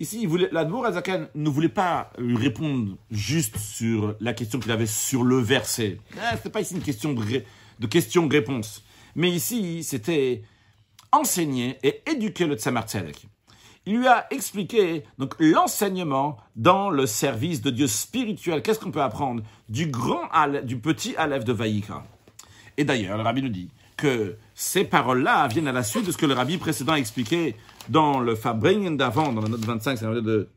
[0.01, 5.23] Ici, l'Admour Azaken ne voulait pas lui répondre juste sur la question qu'il avait sur
[5.23, 5.99] le verset.
[6.15, 7.23] Ce n'était pas ici une question de,
[7.79, 8.83] de question-réponse.
[9.15, 10.41] Mais ici, c'était
[11.11, 13.27] enseigner et éduquer le Tzemar Tzedek.
[13.85, 18.61] Il lui a expliqué donc l'enseignement dans le service de Dieu spirituel.
[18.61, 20.21] Qu'est-ce qu'on peut apprendre du grand
[20.63, 22.03] du petit Aleph de Vaïka
[22.77, 26.17] Et d'ailleurs, le rabbi nous dit que ces paroles-là viennent à la suite de ce
[26.17, 27.55] que le rabbi précédent a expliqué
[27.89, 30.49] dans le Fabringen d'avant, dans la note 25, c'est de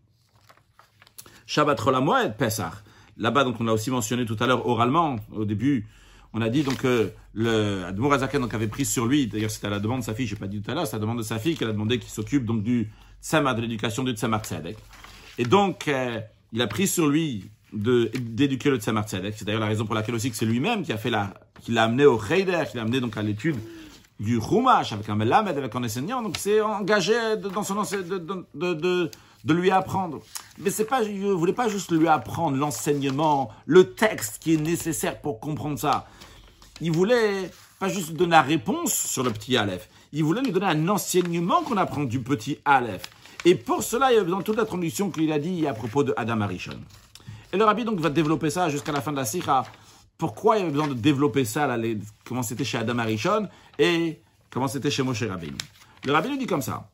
[1.47, 1.81] Shabbat
[2.25, 2.73] et Pesach.
[3.17, 5.87] Là-bas, donc, on l'a aussi mentionné tout à l'heure oralement, au début,
[6.35, 9.71] on a dit donc que le Admour Azaken avait pris sur lui, d'ailleurs c'était à
[9.71, 11.03] la demande de sa fille, je n'ai pas dit tout à l'heure, c'est à la
[11.03, 12.91] demande de sa fille qu'elle a demandé qu'il s'occupe donc du
[13.25, 14.77] Tzama, de l'éducation du Tzemar Tzedek.
[15.39, 16.21] Et donc, euh,
[16.53, 19.35] il a pris sur lui d'éduquer le Tzemar Tzedek.
[19.37, 21.33] C'est d'ailleurs la raison pour laquelle aussi que c'est lui-même qui a fait la,
[21.63, 23.57] qui l'a amené au Heider, qui l'a amené donc à l'étude
[24.21, 26.23] du Chumash avec un Melamed, avec un enseignant.
[26.23, 29.11] Donc c'est engagé dans son de, de, de,
[29.45, 30.21] de, lui apprendre.
[30.59, 35.19] Mais c'est pas, je voulais pas juste lui apprendre l'enseignement, le texte qui est nécessaire
[35.21, 36.07] pour comprendre ça.
[36.83, 39.89] Il voulait pas juste donner la réponse sur le petit Aleph.
[40.15, 43.03] Il voulait lui donner un enseignement qu'on apprend du petit Aleph.
[43.45, 46.05] Et pour cela, il y a de toute la traduction qu'il a dit à propos
[46.05, 46.79] de Adam Arishon.
[47.53, 49.65] Et le rabbi donc va développer ça jusqu'à la fin de la sikha
[50.17, 51.77] pourquoi il y avait besoin de développer ça, là,
[52.25, 53.49] comment c'était chez Adam Arishon
[53.79, 55.57] et comment c'était chez Moshe Rabbeinu?
[56.05, 56.89] Le rabbi nous dit comme ça.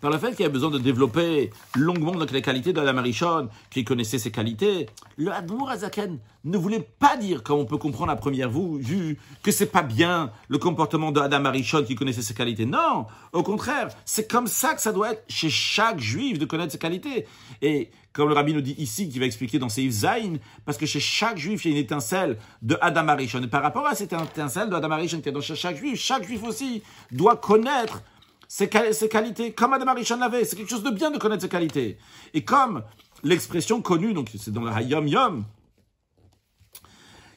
[0.00, 3.48] Par le fait qu'il y a besoin de développer longuement donc, les qualités de Arishon,
[3.68, 4.86] qu'il connaissait ses qualités,
[5.16, 9.50] le Admour Azaken ne voulait pas dire, comme on peut comprendre à première vue, que
[9.50, 12.64] c'est pas bien le comportement de Adam Arishon qui connaissait ses qualités.
[12.64, 16.72] Non, au contraire, c'est comme ça que ça doit être chez chaque juif de connaître
[16.72, 17.26] ses qualités.
[17.60, 20.86] Et comme le rabbi nous dit ici, qui va expliquer dans Seif Zain, parce que
[20.86, 23.42] chez chaque juif, il y a une étincelle de Adam Arishon.
[23.42, 26.24] Et par rapport à cette étincelle de Adam Arishon qui est dans chaque juif, chaque
[26.24, 26.82] juif aussi
[27.12, 28.02] doit connaître
[28.50, 28.68] ses,
[29.08, 30.44] qualités, comme Adam Arishon l'avait.
[30.44, 31.98] C'est quelque chose de bien de connaître ses qualités.
[32.34, 32.82] Et comme
[33.22, 35.44] l'expression connue, donc c'est dans le Hayom Yom,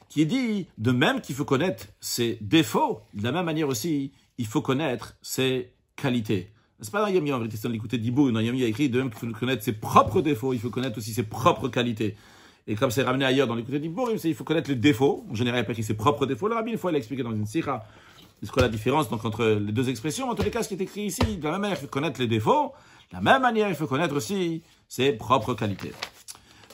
[0.08, 4.46] qui dit de même qu'il faut connaître ses défauts, de la même manière aussi, il
[4.46, 6.50] faut connaître ses qualités.
[6.80, 8.32] C'est pas dans Yom Yom, en vérité, c'est dans l'écouter d'Ibou.
[8.32, 10.58] Dans Yom il y a écrit de même qu'il faut connaître ses propres défauts, il
[10.58, 12.16] faut connaître aussi ses propres qualités.
[12.66, 15.24] Et comme c'est ramené ailleurs dans l'écouter d'Ibou, il faut connaître les défauts.
[15.30, 16.48] En général, il a pas ses propres défauts.
[16.48, 17.86] Le rabbi, une fois, il a expliqué dans une sikha.
[18.42, 20.74] C'est quoi la différence donc, entre les deux expressions En tous les cas, ce qui
[20.74, 22.72] est écrit ici, de la même manière, il faut connaître les défauts.
[23.10, 25.92] De la même manière, il faut connaître aussi ses propres qualités.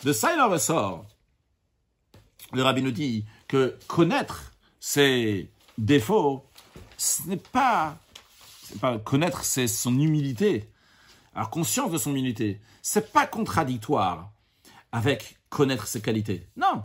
[0.05, 1.05] De ça, il en ressort.
[2.53, 6.45] Le rabbi nous dit que connaître ses défauts,
[6.97, 7.97] ce n'est pas
[8.81, 10.71] pas connaître c'est son humilité.
[11.35, 14.31] Alors conscience de son humilité, c'est pas contradictoire
[14.93, 16.49] avec connaître ses qualités.
[16.57, 16.83] Non.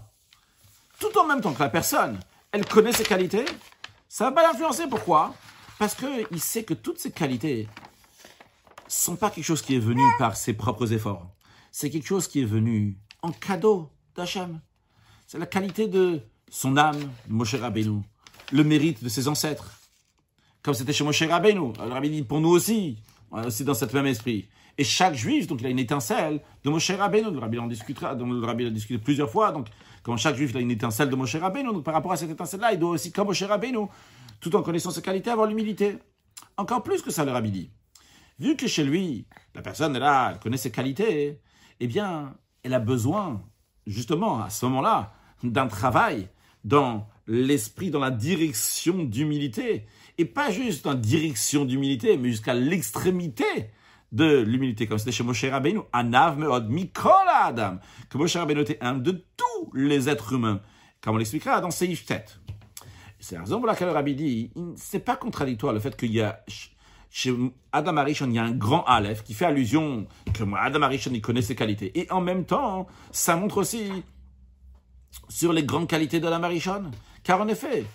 [0.99, 2.19] Tout en même temps que la personne,
[2.51, 3.45] elle connaît ses qualités,
[4.15, 4.87] ça va pas l'influencer.
[4.87, 5.35] Pourquoi?
[5.77, 7.67] Parce qu'il sait que toutes ses qualités
[8.87, 11.27] sont pas quelque chose qui est venu par ses propres efforts.
[11.69, 14.61] C'est quelque chose qui est venu en cadeau d'Hachem.
[15.27, 18.03] C'est la qualité de son âme, Moshe Rabbeinu,
[18.53, 19.81] le mérite de ses ancêtres,
[20.63, 21.73] comme c'était chez Moshe Rabbeinu.
[21.77, 22.97] Le rabbi dit pour nous aussi,
[23.35, 24.47] on est aussi dans cet même esprit.
[24.77, 27.31] Et chaque juif, donc il a une étincelle de Moshe Rabbeinu.
[27.31, 29.51] Le rabbi en discutera, le rabbi en discuté plusieurs fois.
[29.51, 29.67] Donc,
[30.03, 32.71] comme chaque juif a une étincelle de Moshe Rabbeinu, donc par rapport à cette étincelle-là,
[32.71, 33.87] il doit aussi, comme Moshe Rabbeinu,
[34.39, 35.97] tout en connaissant ses qualités, avoir l'humilité.
[36.55, 37.71] Encore plus que ça, le rabbi dit.
[38.39, 41.41] Vu que chez lui, la personne est là, elle connaît ses qualités,
[41.81, 43.41] eh bien, elle a besoin,
[43.85, 46.29] justement, à ce moment-là, d'un travail
[46.63, 49.85] dans l'esprit, dans la direction d'humilité
[50.17, 53.45] et pas juste en direction d'humilité, mais jusqu'à l'extrémité
[54.11, 58.77] de l'humilité, comme c'était chez Moshe Rabbeinu, Anav Meod Mikol Adam, que Moshe Rabbeinu était
[58.81, 60.61] un de tous les êtres humains,
[61.01, 62.25] comme on l'expliquera dans Seif Tet.
[63.19, 66.21] C'est la raison pour laquelle le Rabbi dit, c'est pas contradictoire le fait qu'il y
[66.21, 66.43] a
[67.09, 67.33] chez
[67.71, 71.21] Adam Arishon, il y a un grand Aleph qui fait allusion que Adam Arishon, il
[71.21, 71.97] connaît ses qualités.
[71.97, 73.89] Et en même temps, ça montre aussi
[75.29, 76.91] sur les grandes qualités d'Adam Arishon.
[77.23, 77.85] Car en effet,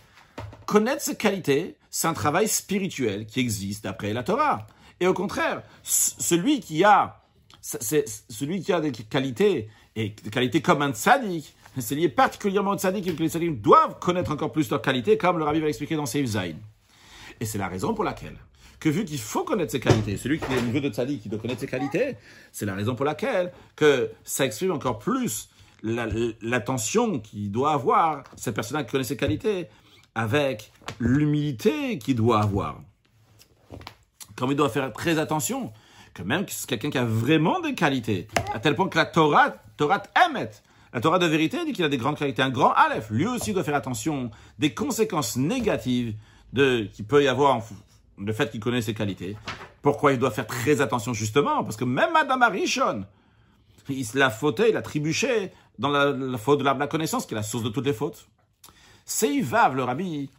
[0.65, 4.67] connaître ses qualités, c'est un travail spirituel qui existe d'après la Torah.
[5.01, 7.21] Et au contraire, celui qui a,
[7.61, 12.79] celui qui a des qualités, et des qualités comme un tzaddik, c'est lié particulièrement au
[12.79, 15.69] tzaddik, et que les tzaddikim doivent connaître encore plus leurs qualités, comme le rabbi va
[15.69, 16.55] expliquer dans Seif Zain.
[17.41, 18.37] Et c'est la raison pour laquelle,
[18.79, 21.29] que vu qu'il faut connaître ses qualités, celui qui est au niveau de tzaddik, qui
[21.29, 22.17] doit connaître ses qualités,
[22.53, 25.49] c'est la raison pour laquelle que ça exprime encore plus
[25.83, 29.69] l'attention qu'il doit avoir, cette personne qui connaît ses qualités,
[30.21, 32.81] avec l'humilité qu'il doit avoir.
[34.37, 35.73] Comme il doit faire très attention,
[36.13, 39.55] que même c'est quelqu'un qui a vraiment des qualités, à tel point que la Torah,
[39.79, 40.51] Torah émet,
[40.93, 43.55] la Torah de vérité dit qu'il a des grandes qualités, un grand Aleph, lui aussi
[43.55, 46.15] doit faire attention des conséquences négatives
[46.53, 47.63] de, qu'il peut y avoir
[48.19, 49.37] le fait qu'il connaît ses qualités.
[49.81, 51.65] Pourquoi il doit faire très attention justement?
[51.65, 53.07] Parce que même Adam Arishon,
[53.89, 57.43] il l'a fauté, il a trébuché dans la, faute de la, connaissance, qui est la
[57.43, 58.29] source de toutes les fautes.
[59.05, 60.31] Seivav, le rabbi,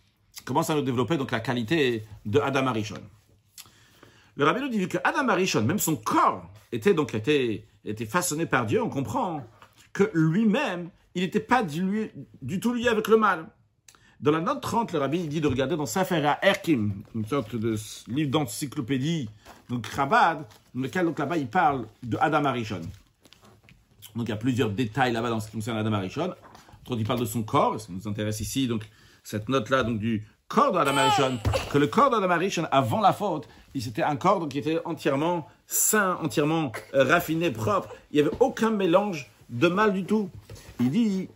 [0.45, 3.01] commence à nous développer donc la qualité de Adam Arishon.
[4.35, 8.45] Le rabbi nous dit que Adam Arishon, même son corps, était donc était, était façonné
[8.45, 9.45] par Dieu, on comprend
[9.93, 13.47] que lui-même, il n'était pas du, du, tout lié avec le mal.
[14.21, 17.75] Dans la note 30, le rabbi dit de regarder dans Sefer Erkim, une sorte de
[18.07, 19.29] livre d'encyclopédie,
[19.67, 22.81] donc Chabad, dans lequel là-bas il parle de Adam Arishon.
[24.15, 26.33] Donc il y a plusieurs détails là-bas dans ce qui concerne Adam Arishon.
[26.87, 28.83] Quand il parle de son corps, ce qui nous intéresse ici, donc
[29.23, 31.39] cette note-là, donc du corps d'Adam Arishon,
[31.71, 33.47] que le corps d'Adam Arishon, avant la faute,
[33.79, 37.89] c'était un corps donc, qui était entièrement sain, entièrement euh, raffiné, propre.
[38.11, 40.29] Il n'y avait aucun mélange de mal du tout.
[40.79, 41.29] Il dit,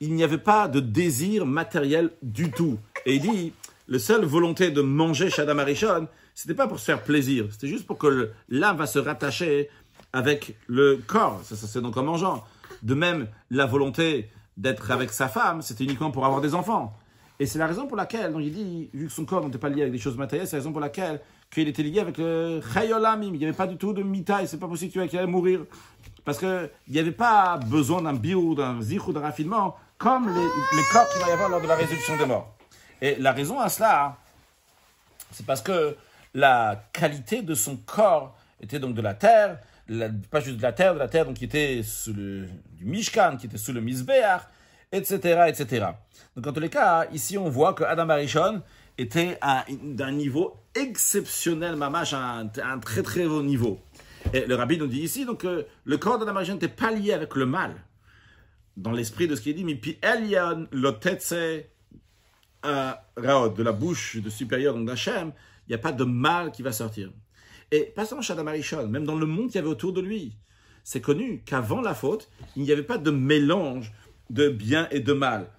[0.00, 2.78] il n'y avait pas de désir matériel du tout.
[3.04, 3.52] Et il dit,
[3.86, 7.68] le seule volonté de manger chez Adam Arishon, c'était pas pour se faire plaisir, c'était
[7.68, 9.68] juste pour que l'âme va se rattacher
[10.12, 11.40] avec le corps.
[11.44, 12.44] Ça, ça c'est donc en mangeant.
[12.82, 16.94] De même, la volonté d'être avec sa femme, c'était uniquement pour avoir des enfants.
[17.40, 19.68] Et c'est la raison pour laquelle, donc il dit, vu que son corps n'était pas
[19.68, 22.60] lié avec des choses matérielles, c'est la raison pour laquelle qu'il était lié avec le
[22.72, 23.34] chayolamim.
[23.34, 25.60] Il n'y avait pas du tout de mitaï, c'est pas possible qu'il allait mourir.
[26.24, 30.82] Parce qu'il n'y avait pas besoin d'un bio, d'un zich ou d'un raffinement, comme les,
[30.92, 32.54] corps qu'il va y avoir lors de la résurrection des morts.
[33.02, 34.16] Et la raison à cela,
[35.30, 35.96] c'est parce que
[36.34, 39.58] la qualité de son corps était donc de la terre,
[40.30, 43.36] pas juste de la terre, de la terre donc qui était sous le du Mishkan,
[43.36, 44.42] qui était sous le Mizbeach,
[44.92, 45.86] etc., etc.
[46.36, 48.62] Donc en tous les cas, ici on voit que Adam Arishon
[48.96, 49.38] était
[49.82, 53.80] d'un niveau exceptionnel, mamash, à un, très très haut niveau.
[54.32, 57.12] Et le rabbi nous dit ici donc que le corps d'Adam Arishon n'était pas lié
[57.12, 57.74] avec le mal,
[58.76, 61.34] dans l'esprit de ce qui est dit, mais puis Elion lotetse
[62.62, 65.32] raot, de la bouche de supérieur d'Hachem,
[65.66, 67.10] il n'y a pas de mal qui va sortir.
[67.74, 70.00] Et pas seulement chez Adam Arishon, même dans le monde qu'il y avait autour de
[70.00, 70.38] lui,
[70.84, 73.92] c'est connu qu'avant la faute, il n'y avait pas de mélange
[74.30, 75.50] de bien et de mal.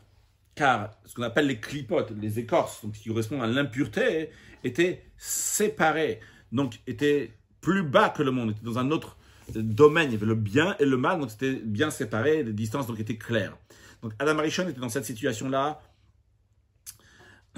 [0.55, 4.29] Car ce qu'on appelle les clipotes, les écorces, donc qui correspondent à l'impureté,
[4.63, 6.21] étaient séparés,
[6.53, 9.17] donc étaient plus bas que le monde, étaient dans un autre
[9.53, 10.07] domaine.
[10.07, 12.97] Il y avait le bien et le mal, donc c'était bien séparé, les distances donc
[12.97, 13.57] étaient claires.
[14.01, 15.81] Donc Adam Arishon était dans cette situation-là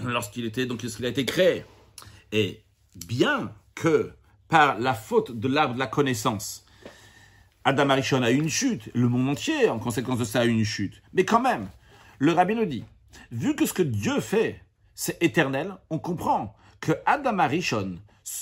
[0.03, 1.63] lorsqu'il était donc lorsqu'il a été créé.
[2.31, 2.63] Et
[2.95, 4.13] bien que
[4.47, 6.65] par la faute de l'arbre de la connaissance,
[7.63, 10.49] Adam Arishon a eu une chute, le monde entier, en conséquence de ça, a eu
[10.51, 11.01] une chute.
[11.13, 11.67] Mais quand même,
[12.19, 12.85] le rabbin nous dit,
[13.31, 14.61] vu que ce que Dieu fait,
[14.95, 17.97] c'est éternel, on comprend que Adam Arishon,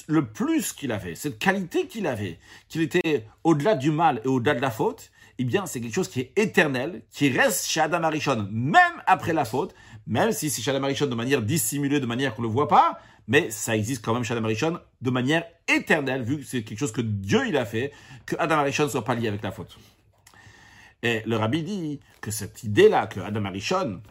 [0.08, 2.40] le plus qu'il avait, cette qualité qu'il avait,
[2.70, 6.08] qu'il était au-delà du mal et au-delà de la faute, eh bien, c'est quelque chose
[6.08, 9.76] qui est éternel, qui reste chez Adam Arishon, même après la faute,
[10.08, 12.68] même si c'est chez Adam Arishon de manière dissimulée, de manière qu'on ne le voit
[12.68, 16.64] pas, mais ça existe quand même chez Adam Arishon de manière éternelle, vu que c'est
[16.64, 17.92] quelque chose que Dieu il a fait,
[18.26, 19.78] que Adam Arishon ne soit pas lié avec la faute.
[21.02, 24.02] Et le rabbi dit que cette idée-là, que Adam Arishon,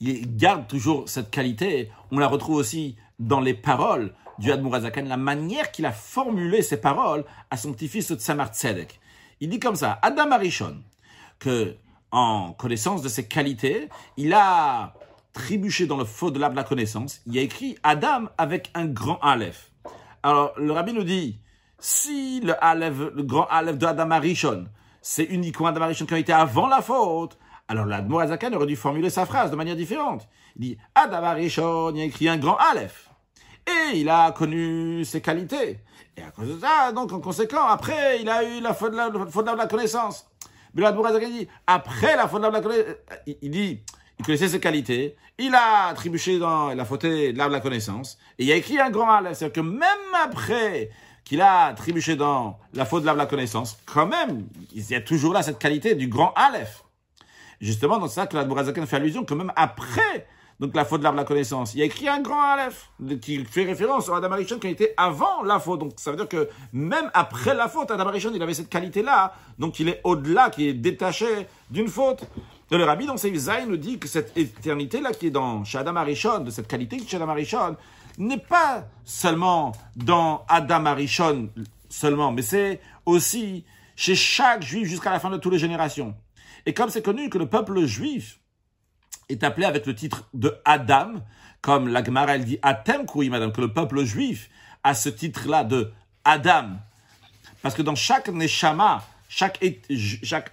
[0.00, 5.16] il garde toujours cette qualité, on la retrouve aussi dans les paroles du Admurazakan, la
[5.16, 9.00] manière qu'il a formulé ses paroles à son petit-fils Tzamar Tzedek.
[9.40, 10.82] Il dit comme ça, Adam Arishon,
[11.38, 11.76] que
[12.10, 14.94] en connaissance de ses qualités, il a
[15.36, 17.20] trébuché dans le faux de de la connaissance.
[17.26, 19.70] Il a écrit Adam avec un grand Aleph.
[20.22, 21.38] Alors, le rabbi nous dit,
[21.78, 24.66] si le Aleph, le grand Aleph de Adam Arishon,
[25.02, 29.10] c'est uniquement Adam Arishon qui a été avant la faute, alors l'Admorazakan aurait dû formuler
[29.10, 30.26] sa phrase de manière différente.
[30.56, 33.10] Il dit, Adam Arishon, il a écrit un grand Aleph.
[33.66, 35.80] Et il a connu ses qualités.
[36.16, 39.56] Et à cause de ça, donc en conséquent, après, il a eu la faute de
[39.56, 40.26] la, connaissance.
[40.72, 42.94] Mais l'Admorazakan dit, après la faute de la connaissance,
[43.26, 43.82] il dit,
[44.18, 48.18] il connaissait ses qualités, il a trébuché dans la fauté de l'arbre de la connaissance,
[48.38, 49.34] et il a écrit un grand mal.
[49.34, 50.90] C'est-à-dire que même après
[51.24, 54.94] qu'il a trébuché dans la faute de l'arbre de la connaissance, quand même, il y
[54.94, 56.84] a toujours là cette qualité du grand Aleph.
[57.60, 60.26] Justement, dans ça que la fait allusion, que même après
[60.58, 63.44] donc la faute de l'arbre de la connaissance, il a écrit un grand Aleph, qui
[63.44, 65.80] fait référence à Adam Arishon qui a été avant la faute.
[65.80, 69.34] Donc ça veut dire que même après la faute, Adam Arishon, il avait cette qualité-là,
[69.58, 71.26] donc il est au-delà, qui est détaché
[71.70, 72.24] d'une faute.
[72.70, 76.40] Le rabbi dans ses nous dit que cette éternité-là qui est dans chez Adam Arishon,
[76.40, 77.76] de cette qualité chez Adam Arishon,
[78.18, 81.50] n'est pas seulement dans Adam Arishon
[81.88, 86.14] seulement, mais c'est aussi chez chaque juif jusqu'à la fin de toutes les générations.
[86.66, 88.40] Et comme c'est connu que le peuple juif
[89.28, 91.14] est appelé avec le titre de Adam,
[91.60, 94.50] comme la Gemara elle dit Atem oui madame, que le peuple juif
[94.82, 95.92] a ce titre-là de
[96.24, 96.70] Adam.
[97.62, 99.62] Parce que dans chaque Neshama, chaque,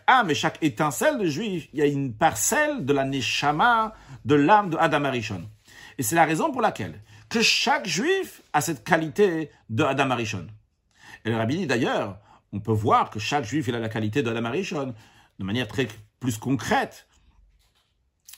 [0.07, 3.93] âme et chaque étincelle de juif, il y a une parcelle de la neshama,
[4.25, 5.49] de l'âme de Adam Arishon.
[5.97, 10.47] Et c'est la raison pour laquelle que chaque juif a cette qualité de Adam Arishon.
[11.25, 12.19] Et le rabbi dit d'ailleurs,
[12.51, 14.93] on peut voir que chaque juif a la qualité de Adam Arishon
[15.39, 15.87] de manière très
[16.19, 17.07] plus concrète.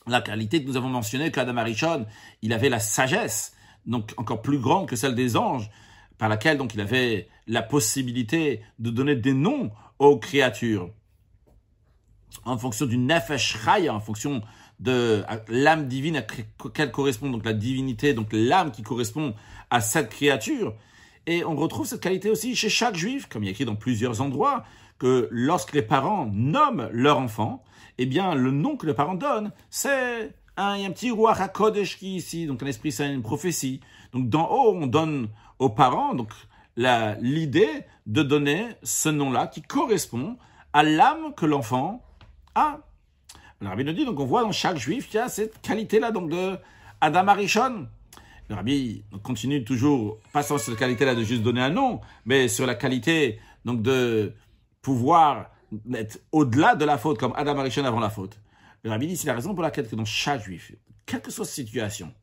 [0.07, 2.05] La qualité que nous avons mentionnée qu'Adam Arishon,
[2.41, 3.53] il avait la sagesse,
[3.85, 5.69] donc encore plus grande que celle des anges,
[6.17, 10.89] par laquelle donc il avait la possibilité de donner des noms aux créatures
[12.43, 14.41] en fonction du nefesh chaya, en fonction
[14.79, 16.25] de l'âme divine à
[16.63, 19.33] laquelle correspond donc la divinité, donc l'âme qui correspond
[19.69, 20.75] à cette créature.
[21.27, 23.75] Et on retrouve cette qualité aussi chez chaque juif, comme il y a écrit dans
[23.75, 24.63] plusieurs endroits,
[24.99, 27.63] que lorsque les parents nomment leur enfant,
[27.97, 32.17] eh bien, le nom que les parents donnent, c'est un, un petit roi HaKodesh qui
[32.17, 33.79] ici, donc un esprit saint, une prophétie.
[34.13, 36.29] Donc d'en haut, on donne aux parents donc
[36.77, 40.37] l'idée de donner ce nom-là qui correspond
[40.73, 42.03] à l'âme que l'enfant
[42.53, 42.79] a.
[43.61, 46.11] Le rabbi nous dit, donc on voit dans chaque juif qu'il y a cette qualité-là
[46.11, 46.57] donc de
[47.01, 47.87] Adam Arishon.
[48.49, 52.65] Le rabbi continue toujours, pas sur cette qualité-là de juste donner un nom, mais sur
[52.65, 54.33] la qualité donc de
[54.81, 55.49] pouvoir
[55.93, 58.39] être au-delà de la faute, comme Adam Arishon avant la faute.
[58.83, 60.73] Le rabbi dit, c'est la raison pour laquelle que dans chaque juif,
[61.05, 62.13] quelle que soit la situation,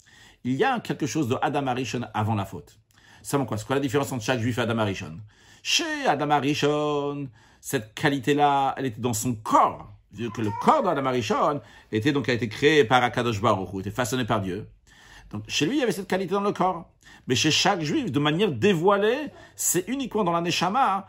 [0.44, 2.78] il y a quelque chose de Adam Arishon avant la faute.
[3.22, 5.18] C'est quoi C'est quoi la différence entre chaque juif et Adam Arishon?
[5.62, 7.28] Chez Adam Arishon,
[7.61, 9.88] cette qualité-là, elle était dans son corps.
[10.35, 14.26] Que le corps d'Adam Arishon était donc a été créé par Akadosh Baruch était façonné
[14.26, 14.68] par Dieu.
[15.30, 16.90] Donc chez lui, il y avait cette qualité dans le corps.
[17.26, 21.06] Mais chez chaque juif, de manière dévoilée, c'est uniquement dans la Neshama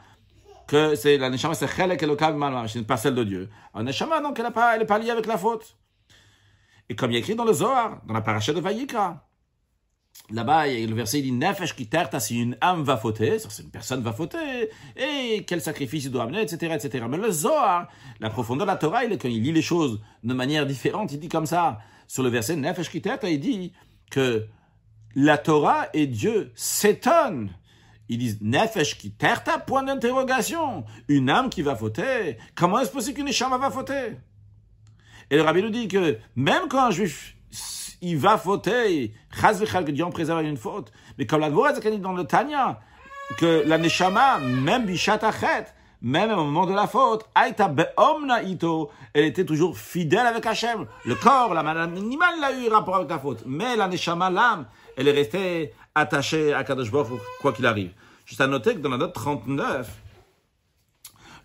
[0.68, 3.50] que c'est la Neshama, c'est Chelek Elokam c'est une parcelle de Dieu.
[3.76, 5.76] La Neshama, donc, elle n'est pas liée avec la faute.
[6.88, 9.26] Et comme il y a écrit dans le Zohar, dans la paracha de Vayikra,
[10.30, 14.14] Là-bas, le verset dit Nefesh qui si une âme va fauter, c'est une personne va
[14.14, 17.06] fauter, et quel sacrifice il doit amener, etc., etc.
[17.10, 20.34] Mais le Zohar, la profondeur de la Torah, il, quand il lit les choses de
[20.34, 23.74] manière différente, il dit comme ça, sur le verset Nefesh qui il dit
[24.12, 24.48] que
[25.16, 27.52] la Torah et Dieu s'étonnent.
[28.10, 29.14] Ils disent Nefesh qui
[29.66, 30.86] point d'interrogation.
[31.08, 32.38] Une âme qui va fauter.
[32.56, 34.18] Comment est-ce possible qu'une échama va fauter?
[35.30, 37.36] Et le rabbi nous dit que même quand un juif
[38.04, 40.92] il va fauter, que Dieu en préserve une faute.
[41.18, 42.82] Mais comme la Dvorah dit dans le Tanya,
[43.40, 45.68] que la Neshama, même Bishat Achet,
[46.02, 50.86] même au moment de la faute, Aïta Be'omna Ito, elle était toujours fidèle avec Hachem.
[51.06, 53.44] Le corps, l'animal, il a eu rapport avec la faute.
[53.46, 54.66] Mais la Neshama, l'âme,
[54.98, 57.92] elle est restée attachée à Kadosh Baruch quoi qu'il arrive.
[58.26, 59.90] Juste à noter que dans la note 39,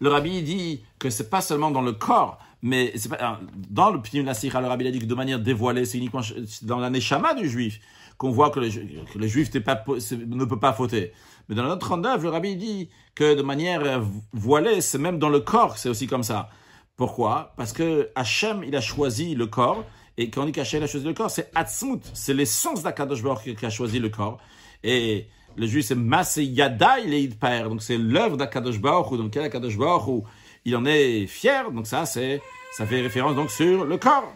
[0.01, 3.40] le rabbi dit que c'est pas seulement dans le corps, mais c'est pas,
[3.71, 6.23] dans le Pnim Lassira, le rabbi a dit que de manière dévoilée, c'est uniquement
[6.62, 7.81] dans la Neshama du juif
[8.16, 11.12] qu'on voit que le, que le juif pas, ne peut pas fauter.
[11.49, 15.29] Mais dans la note 39, le rabbi dit que de manière voilée, c'est même dans
[15.29, 16.51] le corps, c'est aussi comme ça.
[16.97, 17.55] Pourquoi?
[17.57, 19.85] Parce que Hachem, il a choisi le corps,
[20.16, 23.55] et quand on dit qu'Hachem a choisi le corps, c'est Atzmut, c'est l'essence d'Akadosh Baruch
[23.55, 24.38] qui a choisi le corps.
[24.83, 29.31] Et le juif, c'est Masé Yada, il est père, donc c'est l'œuvre d'Akadosh Baruch, donc
[29.31, 30.25] quel Akadosh Baruch,
[30.64, 32.40] il en est fier, donc ça, c'est,
[32.77, 34.33] ça fait référence donc sur le corps.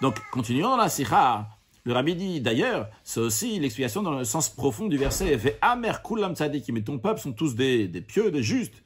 [0.00, 1.46] Donc, continuons dans la sikha.
[1.84, 6.34] Le rabbi dit d'ailleurs, c'est aussi l'explication dans le sens profond du verset Amer kulam
[6.70, 8.82] mais ton peuple sont tous des, des pieux, des justes.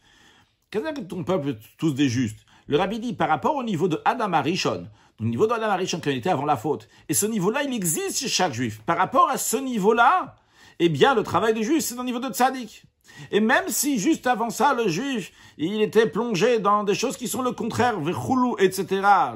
[0.71, 2.39] Qu'est-ce que ton peuple tous des justes?
[2.69, 4.89] Le rabbi dit par rapport au niveau de Adam Arishon,
[5.21, 8.19] au niveau de Adam Arishon qui était avant la faute, et ce niveau-là, il existe
[8.19, 8.81] chez chaque juif.
[8.85, 10.37] Par rapport à ce niveau-là,
[10.79, 12.85] eh bien, le travail des juifs, c'est au niveau de tzaddik.
[13.31, 17.29] Et même si juste avant ça, le juif, il était plongé dans des choses qui
[17.29, 18.87] sont le contraire, verhoulou, etc.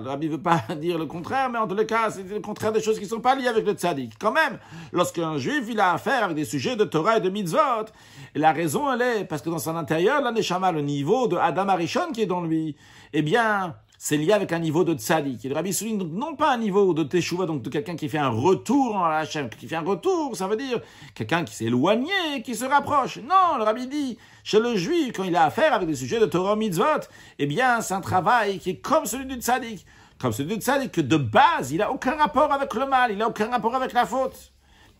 [0.02, 2.72] Le rabbi veut pas dire le contraire, mais en tous les cas, c'est le contraire
[2.72, 4.14] des choses qui sont pas liées avec le tzaddik.
[4.18, 4.58] Quand même,
[4.92, 7.86] lorsqu'un juif, il a affaire avec des sujets de Torah et de mitzvot,
[8.34, 12.12] la raison, elle est, parce que dans son intérieur, l'aneshama, le niveau de Adam Arishon
[12.12, 12.76] qui est dans lui,
[13.12, 15.44] eh bien, c'est lié avec un niveau de tzaddik.
[15.44, 18.08] Et le rabbi souligne donc non pas un niveau de teshuva, donc de quelqu'un qui
[18.08, 20.80] fait un retour en Hachem, qui fait un retour, ça veut dire
[21.14, 23.18] quelqu'un qui s'est éloigné, qui se rapproche.
[23.18, 26.24] Non, le rabbi dit, chez le juif, quand il a affaire avec des sujets de
[26.24, 27.08] Torah mitzvot,
[27.38, 29.84] eh bien, c'est un travail qui est comme celui du tzaddik.
[30.18, 33.18] Comme celui du tzaddik, que de base, il n'a aucun rapport avec le mal, il
[33.18, 34.50] n'a aucun rapport avec la faute.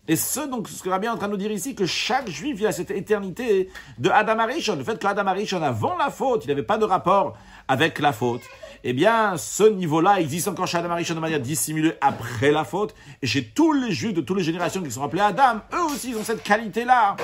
[0.07, 2.27] Et ce, donc, ce que Rabbi est en train de nous dire ici, que chaque
[2.27, 4.75] juif, il a cette éternité de Adam Arishon.
[4.75, 7.37] Le fait qu'Adam Arishon, avant la faute, il n'avait pas de rapport
[7.67, 8.41] avec la faute
[8.83, 12.95] eh bien, ce niveau-là existe encore chez Adam Arishon de manière dissimulée après la faute.
[13.21, 16.09] Et chez tous les juifs de toutes les générations qui sont appelés Adam, eux aussi,
[16.09, 17.15] ils ont cette qualité-là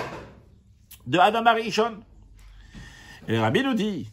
[1.07, 1.97] de Adam Arishon.
[3.27, 4.07] Et le Rabbi nous dit,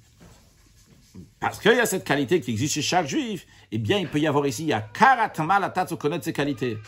[1.38, 4.18] parce qu'il y a cette qualité qui existe chez chaque juif, eh bien, il peut
[4.18, 6.78] y avoir ici, il y a karatama la tête connaître ces qualités.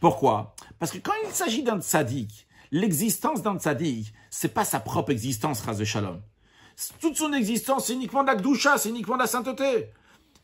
[0.00, 0.54] Pourquoi?
[0.78, 5.60] Parce que quand il s'agit d'un tzaddik, l'existence d'un tzaddik, c'est pas sa propre existence,
[5.60, 6.20] ras de shalom
[7.00, 9.90] toute son existence, c'est uniquement de la gdoucha, c'est uniquement de la sainteté.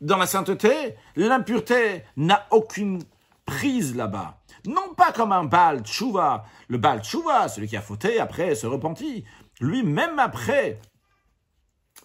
[0.00, 3.02] Dans la sainteté, l'impureté n'a aucune
[3.44, 4.38] prise là-bas.
[4.66, 6.44] Non pas comme un Baal Tshuva.
[6.68, 9.24] Le Baal Tshuva, celui qui a fauté, après se repentit.
[9.60, 10.80] Lui, même après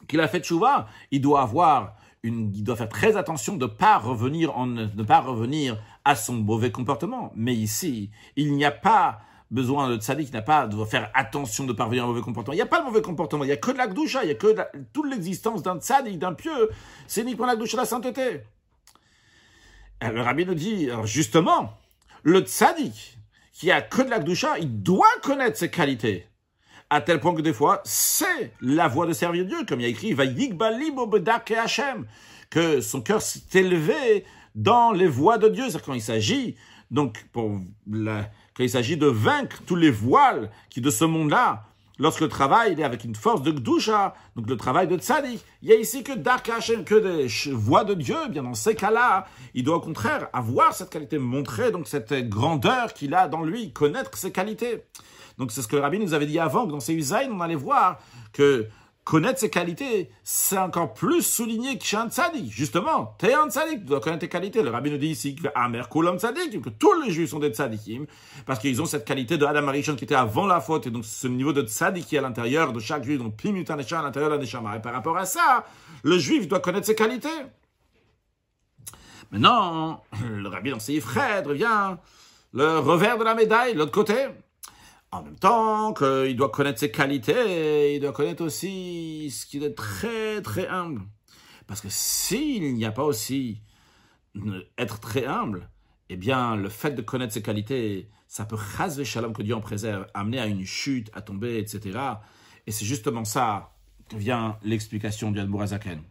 [0.07, 3.97] qu'il a fait Tshuva, il doit avoir une, il doit faire très attention de pas
[3.97, 7.31] revenir en, de pas revenir à son mauvais comportement.
[7.35, 9.19] Mais ici, il n'y a pas
[9.51, 12.53] besoin de tzaddik, n'a pas de faire attention de parvenir à un mauvais comportement.
[12.53, 14.27] Il n'y a pas de mauvais comportement, il n'y a que de la gdoucha, il
[14.27, 14.55] n'y a que
[14.93, 16.69] toute l'existence d'un tzaddik, d'un pieux.
[17.07, 18.41] C'est uniquement la gdoucha, la sainteté.
[20.01, 21.73] le rabbi nous dit, justement,
[22.23, 23.19] le tzaddik,
[23.53, 26.27] qui a que de la gdoucha, il doit connaître ses qualités.
[26.89, 29.85] À tel point que des fois, c'est la voie de servir Dieu, comme il y
[29.85, 30.25] a écrit, va
[31.63, 32.05] Hashem,
[32.49, 35.69] que son cœur s'est élevé dans les voies de Dieu.
[35.69, 36.55] C'est quand il s'agit,
[36.91, 41.65] donc, pour la, quand il s'agit de vaincre tous les voiles qui de ce monde-là,
[41.99, 45.69] lorsque le travail est avec une force de Gdusha, donc le travail de Tzadik, il
[45.69, 46.49] y a ici que Dark
[46.85, 50.89] que des voix de Dieu, bien dans ces cas-là, il doit au contraire avoir cette
[50.89, 54.83] qualité, montrer donc cette grandeur qu'il a dans lui, connaître ses qualités.
[55.37, 57.41] Donc c'est ce que le rabbin nous avait dit avant, que dans ces usailles, on
[57.41, 57.99] allait voir
[58.31, 58.67] que
[59.05, 62.09] connaître ses qualités, c'est encore plus souligné que chez un.
[62.49, 64.63] Justement, t'es un tzaddik, tu dois connaître tes qualités.
[64.63, 67.49] Le rabbi nous dit ici que Amer Kulam tzaddik, que tous les juifs sont des
[67.49, 68.07] tzaddikim,
[68.47, 71.05] parce qu'ils ont cette qualité de Adam Arishon qui était avant la faute, et donc
[71.05, 74.37] ce niveau de tzaddik qui est à l'intérieur de chaque juif, donc Pimutan à l'intérieur
[74.37, 75.65] de la Et par rapport à ça,
[76.03, 77.29] le juif doit connaître ses qualités.
[79.29, 81.97] Maintenant, le rabbi dans ses revient,
[82.53, 84.15] le revers de la médaille, l'autre côté.
[85.15, 89.73] En même temps qu'il doit connaître ses qualités, il doit connaître aussi ce qu'il est
[89.73, 91.03] très très humble.
[91.67, 93.61] Parce que s'il n'y a pas aussi
[94.77, 95.69] être très humble,
[96.09, 99.61] eh bien, le fait de connaître ses qualités, ça peut rasver shalom que Dieu en
[99.61, 101.97] préserve, amener à une chute, à tomber, etc.
[102.67, 103.73] Et c'est justement ça
[104.09, 106.03] que vient l'explication du Admourazaken.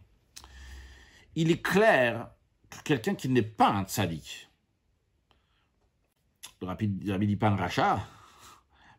[1.35, 2.31] Il est clair
[2.71, 4.49] que quelqu'un qui n'est pas un tzaddik,
[6.59, 7.99] le un rachat,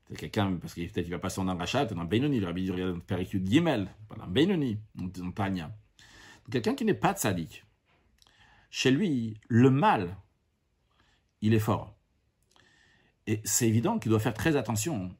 [0.08, 2.62] c'est quelqu'un, parce qu'il peut-être il va passer en un rachat, un Benoni, le rabbi
[2.62, 5.76] dit regarde Péricule Gimel, pas un Benoni, un Tanya.
[6.50, 7.64] Quelqu'un qui n'est pas sadique.
[8.70, 10.16] Chez lui, le mal,
[11.40, 11.96] il est fort.
[13.26, 15.16] Et c'est évident qu'il doit faire très attention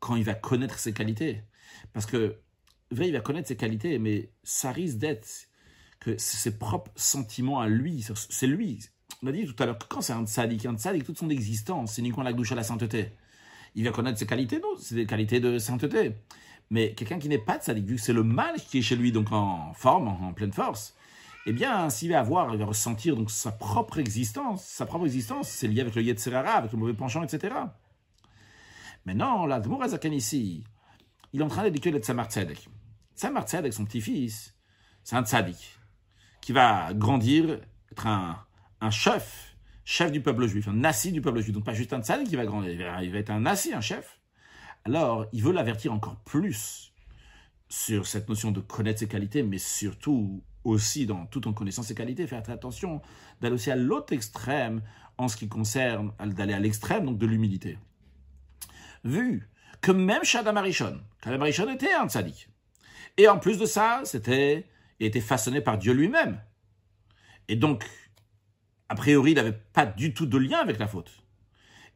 [0.00, 1.42] quand il va connaître ses qualités.
[1.94, 2.40] Parce que,
[2.90, 5.48] il va connaître ses qualités, mais ça risque d'être
[5.98, 8.80] que ses propres sentiments à lui, c'est lui.
[9.22, 11.30] On a dit tout à l'heure que quand c'est un sadique, un sadique, toute son
[11.30, 13.12] existence, c'est uniquement la douche à la sainteté
[13.74, 16.12] il va connaître ses qualités, non, c'est des qualités de sainteté.
[16.70, 19.12] Mais quelqu'un qui n'est pas sadique, vu que c'est le mal qui est chez lui,
[19.12, 20.94] donc en forme, en, pleine force,
[21.46, 25.48] eh bien, s'il va avoir, il va ressentir donc sa propre existence, sa propre existence,
[25.48, 27.54] c'est lié avec le Yetzerara, avec le mauvais penchant, etc.
[29.04, 30.62] Maintenant, la Azakan ici,
[31.32, 32.68] il est en train d'éduquer le Tzamar Tzedek.
[33.16, 34.54] Tzamar Tzedek, son petit-fils,
[35.02, 35.78] c'est un tzaddik
[36.40, 37.60] qui va grandir,
[37.90, 39.49] être un chef
[39.90, 42.36] chef du peuple juif, un nasi du peuple juif, donc pas juste un tzaddik qui
[42.36, 42.70] va grandir,
[43.02, 44.20] il va être un nasi, un chef.
[44.84, 46.92] Alors, il veut l'avertir encore plus
[47.68, 51.96] sur cette notion de connaître ses qualités, mais surtout aussi dans tout en connaissant ses
[51.96, 53.02] qualités, faire très attention
[53.40, 54.80] d'aller aussi à l'autre extrême
[55.18, 57.76] en ce qui concerne d'aller à l'extrême donc de l'humilité.
[59.02, 62.48] Vu que même Shadam Arishon, Shadam Arishon était un tzaddik,
[63.16, 64.68] et en plus de ça, c'était
[65.00, 66.40] il était façonné par Dieu lui-même.
[67.48, 67.84] Et donc,
[68.90, 71.12] a priori, il n'avait pas du tout de lien avec la faute.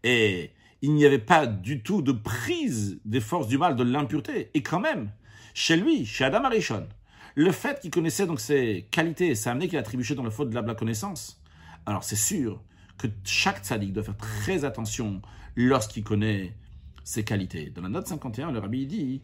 [0.04, 4.50] Et il n'y avait pas du tout de prise des forces du mal, de l'impureté.
[4.54, 5.10] Et quand même,
[5.54, 6.86] chez lui, chez Adam Arishon,
[7.34, 10.54] le fait qu'il connaissait donc ses qualités, ça amené qu'il a dans la faute de
[10.54, 11.42] la connaissance.
[11.84, 12.62] Alors c'est sûr
[12.96, 15.20] que chaque tzaddik doit faire très attention
[15.56, 16.54] lorsqu'il connaît
[17.02, 17.70] ses qualités.
[17.70, 19.20] Dans la note 51, le rabbi dit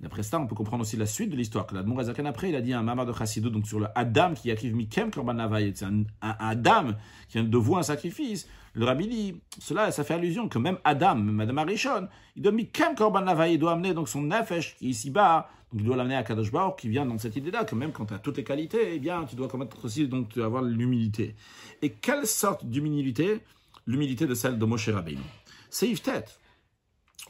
[0.00, 1.66] D'après ça, on peut comprendre aussi la suite de l'histoire.
[1.66, 4.32] Que l'Admour Azakan, après, il a dit un mamar de Chassidou, donc sur le Adam
[4.32, 5.36] qui arrive Mikem Korban
[5.74, 6.92] c'est un, Adam
[7.28, 8.48] qui vient de vous un sacrifice.
[8.72, 12.94] Le rabbi dit, cela, ça fait allusion que même Adam, Madame Arishon, il doit Mikem
[12.94, 16.22] Korban il doit amener donc son nefesh qui est ici-bas, donc il doit l'amener à
[16.22, 18.94] Kadosh Baruch, qui vient dans cette idée-là, que même quand tu as toutes les qualités,
[18.94, 21.36] eh bien, tu dois commettre aussi, donc, avoir l'humilité.
[21.82, 23.40] Et quelle sorte d'humilité?
[23.86, 25.20] L'humilité de celle de Moshe Rabbeinu.
[25.68, 26.39] C'est Yves-Tête.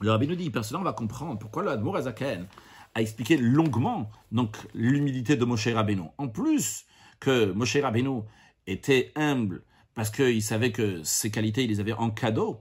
[0.00, 2.46] Le rabbi nous dit, personnellement, on va comprendre pourquoi le Admour Azaken
[2.94, 6.04] a expliqué longuement donc l'humilité de Moshe Rabbeinu.
[6.18, 6.84] En plus
[7.18, 8.22] que Moshe Rabbeinu
[8.66, 9.62] était humble
[9.94, 12.60] parce qu'il savait que ses qualités, il les avait en cadeau,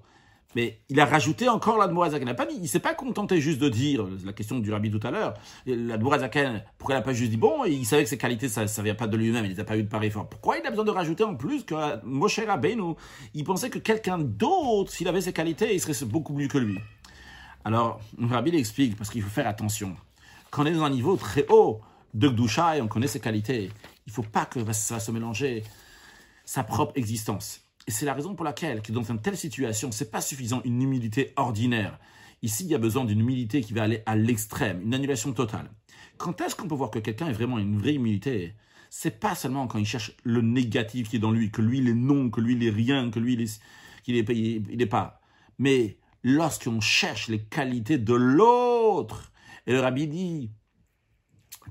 [0.56, 2.36] mais il a rajouté encore l'Admour Azaken.
[2.52, 5.36] Il ne s'est pas contenté juste de dire, la question du rabbi tout à l'heure,
[5.66, 8.64] l'Admour Azaken, pourquoi il n'a pas juste dit, bon, il savait que ses qualités, ça
[8.66, 10.28] ne vient pas de lui-même, il n'a pas eu de pareil fort.
[10.28, 12.96] Pourquoi il a besoin de rajouter en plus que Moshe Rabbeinu,
[13.34, 16.80] il pensait que quelqu'un d'autre, s'il avait ses qualités, il serait beaucoup mieux que lui?
[17.66, 19.96] Alors, Rabbi l'explique, parce qu'il faut faire attention.
[20.50, 21.82] Quand on est dans un niveau très haut
[22.14, 23.66] de Gdusha et on connaît ses qualités,
[24.08, 25.64] il ne faut pas que ça se mélanger
[26.46, 27.62] sa propre existence.
[27.86, 30.82] Et c'est la raison pour laquelle, que dans une telle situation, c'est pas suffisant une
[30.82, 32.00] humilité ordinaire.
[32.42, 35.70] Ici, il y a besoin d'une humilité qui va aller à l'extrême, une annulation totale.
[36.18, 38.54] Quand est-ce qu'on peut voir que quelqu'un est vraiment une vraie humilité?
[38.90, 41.90] C'est pas seulement quand il cherche le négatif qui est dans lui, que lui il
[41.90, 43.62] est non, que lui il est rien, que lui il est,
[44.04, 45.22] qu'il est, il est pas.
[45.60, 49.32] Mais lorsqu'on cherche les qualités de l'autre,
[49.68, 50.52] et le rabbi dit,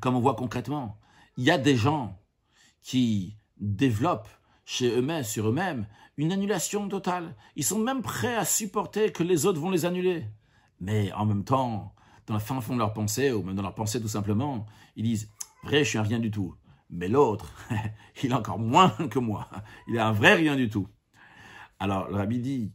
[0.00, 0.98] comme on voit concrètement,
[1.36, 2.20] il y a des gens
[2.82, 4.28] qui développent
[4.64, 5.86] chez eux-mêmes, sur eux-mêmes,
[6.16, 7.34] une annulation totale.
[7.56, 10.26] Ils sont même prêts à supporter que les autres vont les annuler.
[10.80, 11.94] Mais en même temps,
[12.26, 15.04] dans le fin fond de leur pensée, ou même dans leur pensée tout simplement, ils
[15.04, 15.30] disent
[15.64, 16.54] Vrai, je suis un rien du tout.
[16.90, 17.52] Mais l'autre,
[18.22, 19.48] il est encore moins que moi.
[19.88, 20.88] Il est un vrai rien du tout.
[21.80, 22.72] Alors, le rabbi dit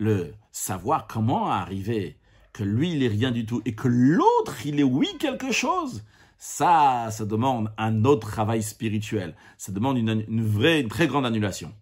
[0.00, 2.16] le savoir comment arriver
[2.52, 6.02] que lui, il est rien du tout et que l'autre, il est oui quelque chose.
[6.38, 9.36] Ça, ça demande un autre travail spirituel.
[9.58, 11.72] Ça demande une, vraie, très grande annulation.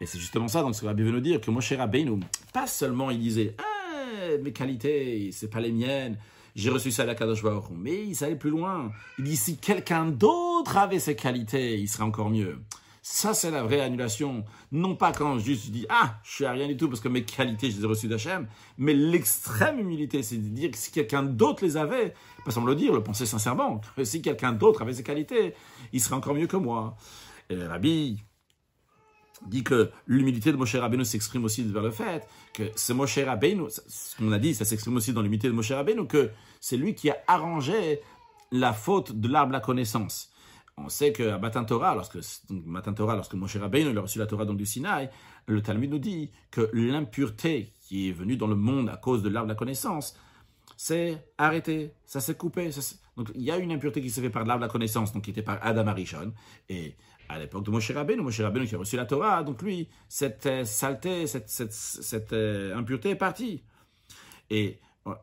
[0.00, 2.20] Et c'est justement ça, donc, ce que Rabbi veut nous dire, que Moshe Rabbeinu,
[2.52, 3.56] pas seulement il disait,
[4.42, 6.18] mes qualités, c'est pas les miennes.
[6.54, 8.90] J'ai reçu ça à la Kadosh Baruch Mais il allait plus loin.
[9.18, 12.58] Il dit si quelqu'un d'autre avait ces qualités, il serait encore mieux.
[13.10, 14.44] Ça, c'est la vraie annulation.
[14.70, 17.24] Non pas quand je dis Ah, je suis à rien du tout parce que mes
[17.24, 18.46] qualités, je les ai reçues d'Hachem,
[18.76, 22.12] mais l'extrême humilité, c'est de dire que si quelqu'un d'autre les avait,
[22.44, 25.54] pas sans me le dire, le penser sincèrement, que si quelqu'un d'autre avait ces qualités,
[25.94, 26.98] il serait encore mieux que moi.
[27.48, 28.22] Et Rabbi,
[29.46, 33.70] dit que l'humilité de Moshe Rabbeinu s'exprime aussi vers le fait que c'est Moshe Rabbeinu,
[33.70, 36.30] ce qu'on a dit, ça s'exprime aussi dans l'humilité de Moshe Rabbeinu, que
[36.60, 38.02] c'est lui qui a arrangé
[38.52, 40.30] la faute de l'arbre la connaissance.
[40.84, 42.18] On sait qu'à Matan Torah, lorsque,
[42.50, 45.10] Matan Torah, lorsque Moshe Rabbeinu a reçu la Torah donc du Sinaï,
[45.46, 49.28] le Talmud nous dit que l'impureté qui est venue dans le monde à cause de
[49.28, 50.16] l'arbre de la connaissance,
[50.76, 52.70] c'est arrêté, ça s'est coupé.
[53.16, 55.24] donc il y a une impureté qui s'est faite par l'arbre de la connaissance, donc
[55.24, 56.32] qui était par Adam Arishon,
[56.68, 56.94] et
[57.28, 60.46] à l'époque de Moshe Rabbeinu, Moshe Rabbeinu qui a reçu la Torah, donc lui, cette
[60.46, 63.62] euh, saleté, cette, cette, cette euh, impureté est partie.
[64.50, 64.78] Et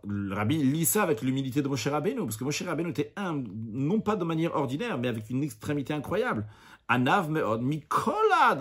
[0.07, 3.43] le rabbi lit ça avec l'humilité de Moshe Rabbeinu, parce que Moshe Rabbeinu était un,
[3.71, 6.45] non pas de manière ordinaire, mais avec une extrémité incroyable.
[6.87, 8.57] Anav me'od mikola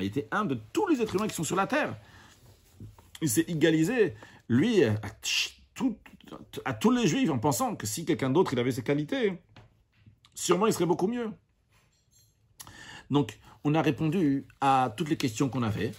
[0.00, 1.96] Il était un de tous les êtres humains qui sont sur la terre.
[3.20, 4.14] Il s'est égalisé,
[4.48, 4.94] lui, à,
[6.64, 9.42] à tous les juifs, en pensant que si quelqu'un d'autre il avait ses qualités,
[10.34, 11.30] sûrement il serait beaucoup mieux.
[13.10, 15.92] Donc, on a répondu à toutes les questions qu'on avait.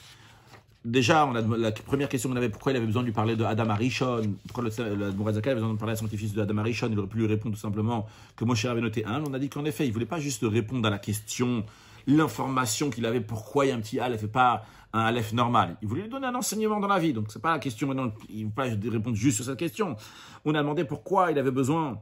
[0.85, 3.35] Déjà, on a, la première question qu'on avait, pourquoi il avait besoin de lui parler
[3.35, 4.21] de Adam Arishon?
[4.47, 6.87] Pourquoi le, le avait besoin de parler à son petit-fils de Adam Arishon?
[6.89, 8.07] Il aurait pu lui répondre tout simplement
[8.37, 9.21] que Moshe avait noté un.
[9.25, 11.65] On a dit qu'en effet, il voulait pas juste répondre à la question,
[12.07, 14.63] l'information qu'il avait, pourquoi il y a un petit Aleph et pas
[14.93, 15.75] un Aleph normal.
[15.81, 17.11] Il voulait lui donner un enseignement dans la vie.
[17.11, 19.97] Donc, c'est pas la question maintenant, il ne voulait pas répondre juste sur cette question.
[20.45, 21.99] On a demandé pourquoi il avait besoin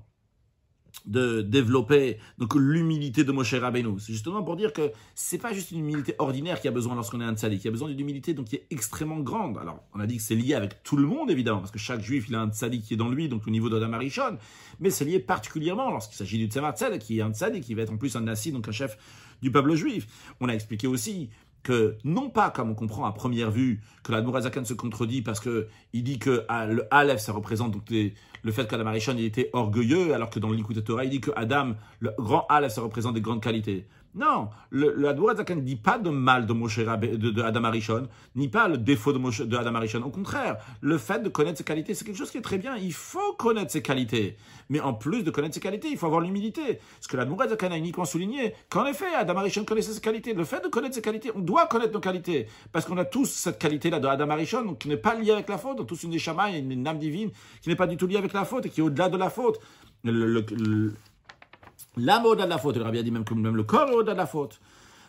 [1.05, 3.99] de développer donc l'humilité de Moshe Rabbeinu.
[3.99, 7.21] C'est justement pour dire que c'est pas juste une humilité ordinaire qui a besoin lorsqu'on
[7.21, 9.57] est un tzaddik, il y a besoin d'une humilité donc qui est extrêmement grande.
[9.57, 12.01] Alors, on a dit que c'est lié avec tout le monde évidemment parce que chaque
[12.01, 14.37] juif il a un tzaddik qui est dans lui donc au niveau de la Marichon,
[14.79, 17.83] mais c'est lié particulièrement lorsqu'il s'agit du tzemar tzaddik qui est un tzaddik qui va
[17.83, 18.97] être en plus un nasi donc un chef
[19.41, 20.07] du peuple juif.
[20.39, 21.29] On a expliqué aussi
[22.03, 25.68] non pas comme on comprend à première vue que la Zakan se contredit parce que
[25.93, 27.76] il dit que le Aleph ça représente
[28.43, 31.32] le fait qu'Adam Arishon il était orgueilleux alors que dans l'Ikut Torah il dit que
[31.36, 33.86] Adam le grand Aleph ça représente des grandes qualités.
[34.18, 38.68] Non, le, le ne dit pas de mal de, Moshe de, Adam Arishon, ni pas
[38.68, 40.01] le défaut de, Moshe, de Adam Arishon.
[40.01, 42.76] Au contraire, le fait de connaître ses qualités, c'est quelque chose qui est très bien.
[42.78, 44.36] Il faut connaître ses qualités.
[44.70, 46.80] Mais en plus de connaître ses qualités, il faut avoir l'humilité.
[46.99, 50.34] Ce que la Zakan a uniquement souligné, qu'en effet, Adam Arishon connaissait ses qualités.
[50.34, 52.47] Le fait de connaître ses qualités, on doit connaître nos qualités.
[52.72, 55.59] Parce qu'on a tous cette qualité-là de Adam Arishon, qui n'est pas liée avec la
[55.59, 55.78] faute.
[55.80, 57.30] On a tous une échama, une âme divine,
[57.61, 59.30] qui n'est pas du tout liée avec la faute et qui est au-delà de la
[59.30, 59.59] faute.
[60.03, 60.43] le,
[61.97, 62.75] L'âme au-delà de la faute.
[62.75, 64.59] Il aurait bien dit même que même le corps est au-delà de la faute.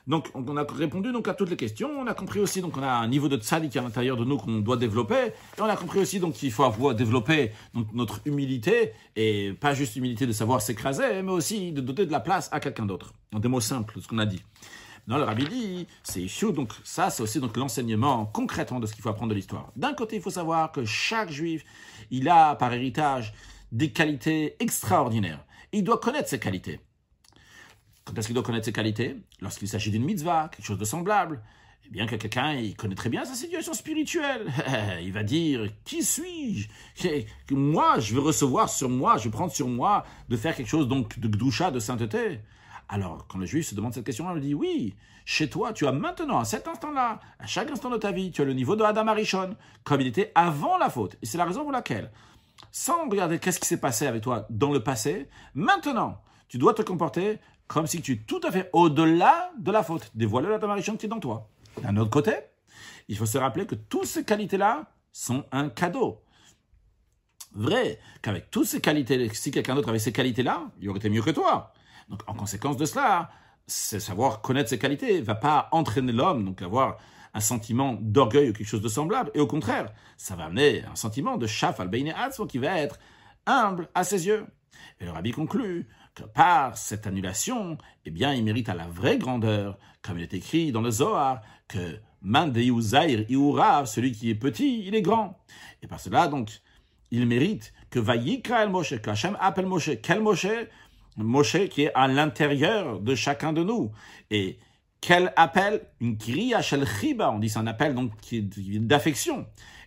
[0.07, 1.91] Donc, on a répondu donc à toutes les questions.
[2.01, 4.39] On a compris aussi donc on a un niveau de tzaddik à l'intérieur de nous
[4.39, 5.33] qu'on doit développer.
[5.59, 9.75] Et on a compris aussi donc qu'il faut avoir développer donc notre humilité et pas
[9.75, 13.13] juste humilité de savoir s'écraser, mais aussi de donner de la place à quelqu'un d'autre.
[13.35, 14.43] En des mots simples, ce qu'on a dit.
[15.09, 16.53] Non, le rabbi dit, c'est chou.
[16.53, 19.73] Donc ça, c'est aussi donc l'enseignement concrètement de ce qu'il faut apprendre de l'histoire.
[19.77, 21.65] D'un côté, il faut savoir que chaque juif,
[22.11, 23.35] il a par héritage
[23.73, 25.45] des qualités extraordinaires.
[25.73, 26.81] Il doit connaître ses qualités.
[28.05, 31.43] Quand est-ce qu'il doit connaître ses qualités Lorsqu'il s'agit d'une mitzvah, quelque chose de semblable.
[31.87, 34.47] Eh bien que quelqu'un, il connaît très bien sa situation spirituelle.
[35.03, 36.69] il va dire, qui suis-je
[37.51, 40.89] Moi, je veux recevoir sur moi, je vais prendre sur moi de faire quelque chose
[40.89, 42.41] donc de gdoucha, de sainteté.
[42.89, 44.95] Alors, quand le juif se demande cette question-là, il dit, oui,
[45.27, 48.41] chez toi, tu as maintenant, à cet instant-là, à chaque instant de ta vie, tu
[48.41, 51.17] as le niveau de Adam Arishon, comme il était avant la faute.
[51.23, 52.11] Et c'est la raison pour laquelle
[52.71, 56.83] sans regarder qu'est-ce qui s'est passé avec toi dans le passé, maintenant, tu dois te
[56.83, 60.11] comporter comme si tu es tout à fait au-delà de la faute.
[60.15, 61.49] Dévoile la tamarichon qui est dans toi.
[61.83, 62.33] D'un autre côté,
[63.09, 66.23] il faut se rappeler que toutes ces qualités-là sont un cadeau.
[67.53, 71.23] Vrai qu'avec toutes ces qualités, si quelqu'un d'autre avait ces qualités-là, il aurait été mieux
[71.23, 71.73] que toi.
[72.09, 73.31] Donc, en conséquence de cela,
[73.67, 76.99] c'est savoir connaître ses qualités, va pas entraîner l'homme, donc avoir
[77.39, 79.31] un sentiment d'orgueil ou quelque chose de semblable.
[79.35, 81.89] Et au contraire, ça va amener un sentiment de chaf al
[82.49, 82.99] qui va être
[83.47, 84.45] humble à ses yeux.
[85.01, 89.19] Et le rabbi conclut que par cette annulation, eh bien, il mérite à la vraie
[89.19, 94.85] grandeur, comme il est écrit dans le Zohar, que Mandeyuzair Iura, celui qui est petit,
[94.85, 95.39] il est grand.
[95.83, 96.51] Et par cela, donc,
[97.13, 100.01] il mérite que Vayikra el Moshe, que Hachem appelle Moshe.
[100.03, 100.49] Quel Moshe?
[101.17, 103.93] Moshe qui est à l'intérieur de chacun de nous.
[104.31, 104.59] Et
[105.01, 109.47] quel appel Une kriya shel chiba, on dit c'est un appel donc d'affection.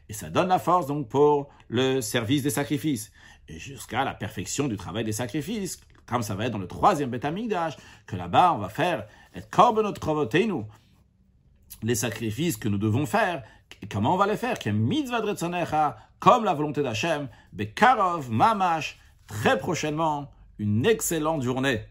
[0.09, 3.11] Et ça donne la force donc pour le service des sacrifices.
[3.47, 7.09] Et jusqu'à la perfection du travail des sacrifices, comme ça va être dans le troisième
[7.09, 9.05] Betamigdash, que là-bas on va faire
[9.35, 10.63] et korbanot krovotenu,
[11.83, 13.43] les sacrifices que nous devons faire.
[13.81, 14.57] Et comment on va les faire?
[16.19, 21.81] Comme la volonté d'Hachem, bekarov mamash, très prochainement, une excellente journée.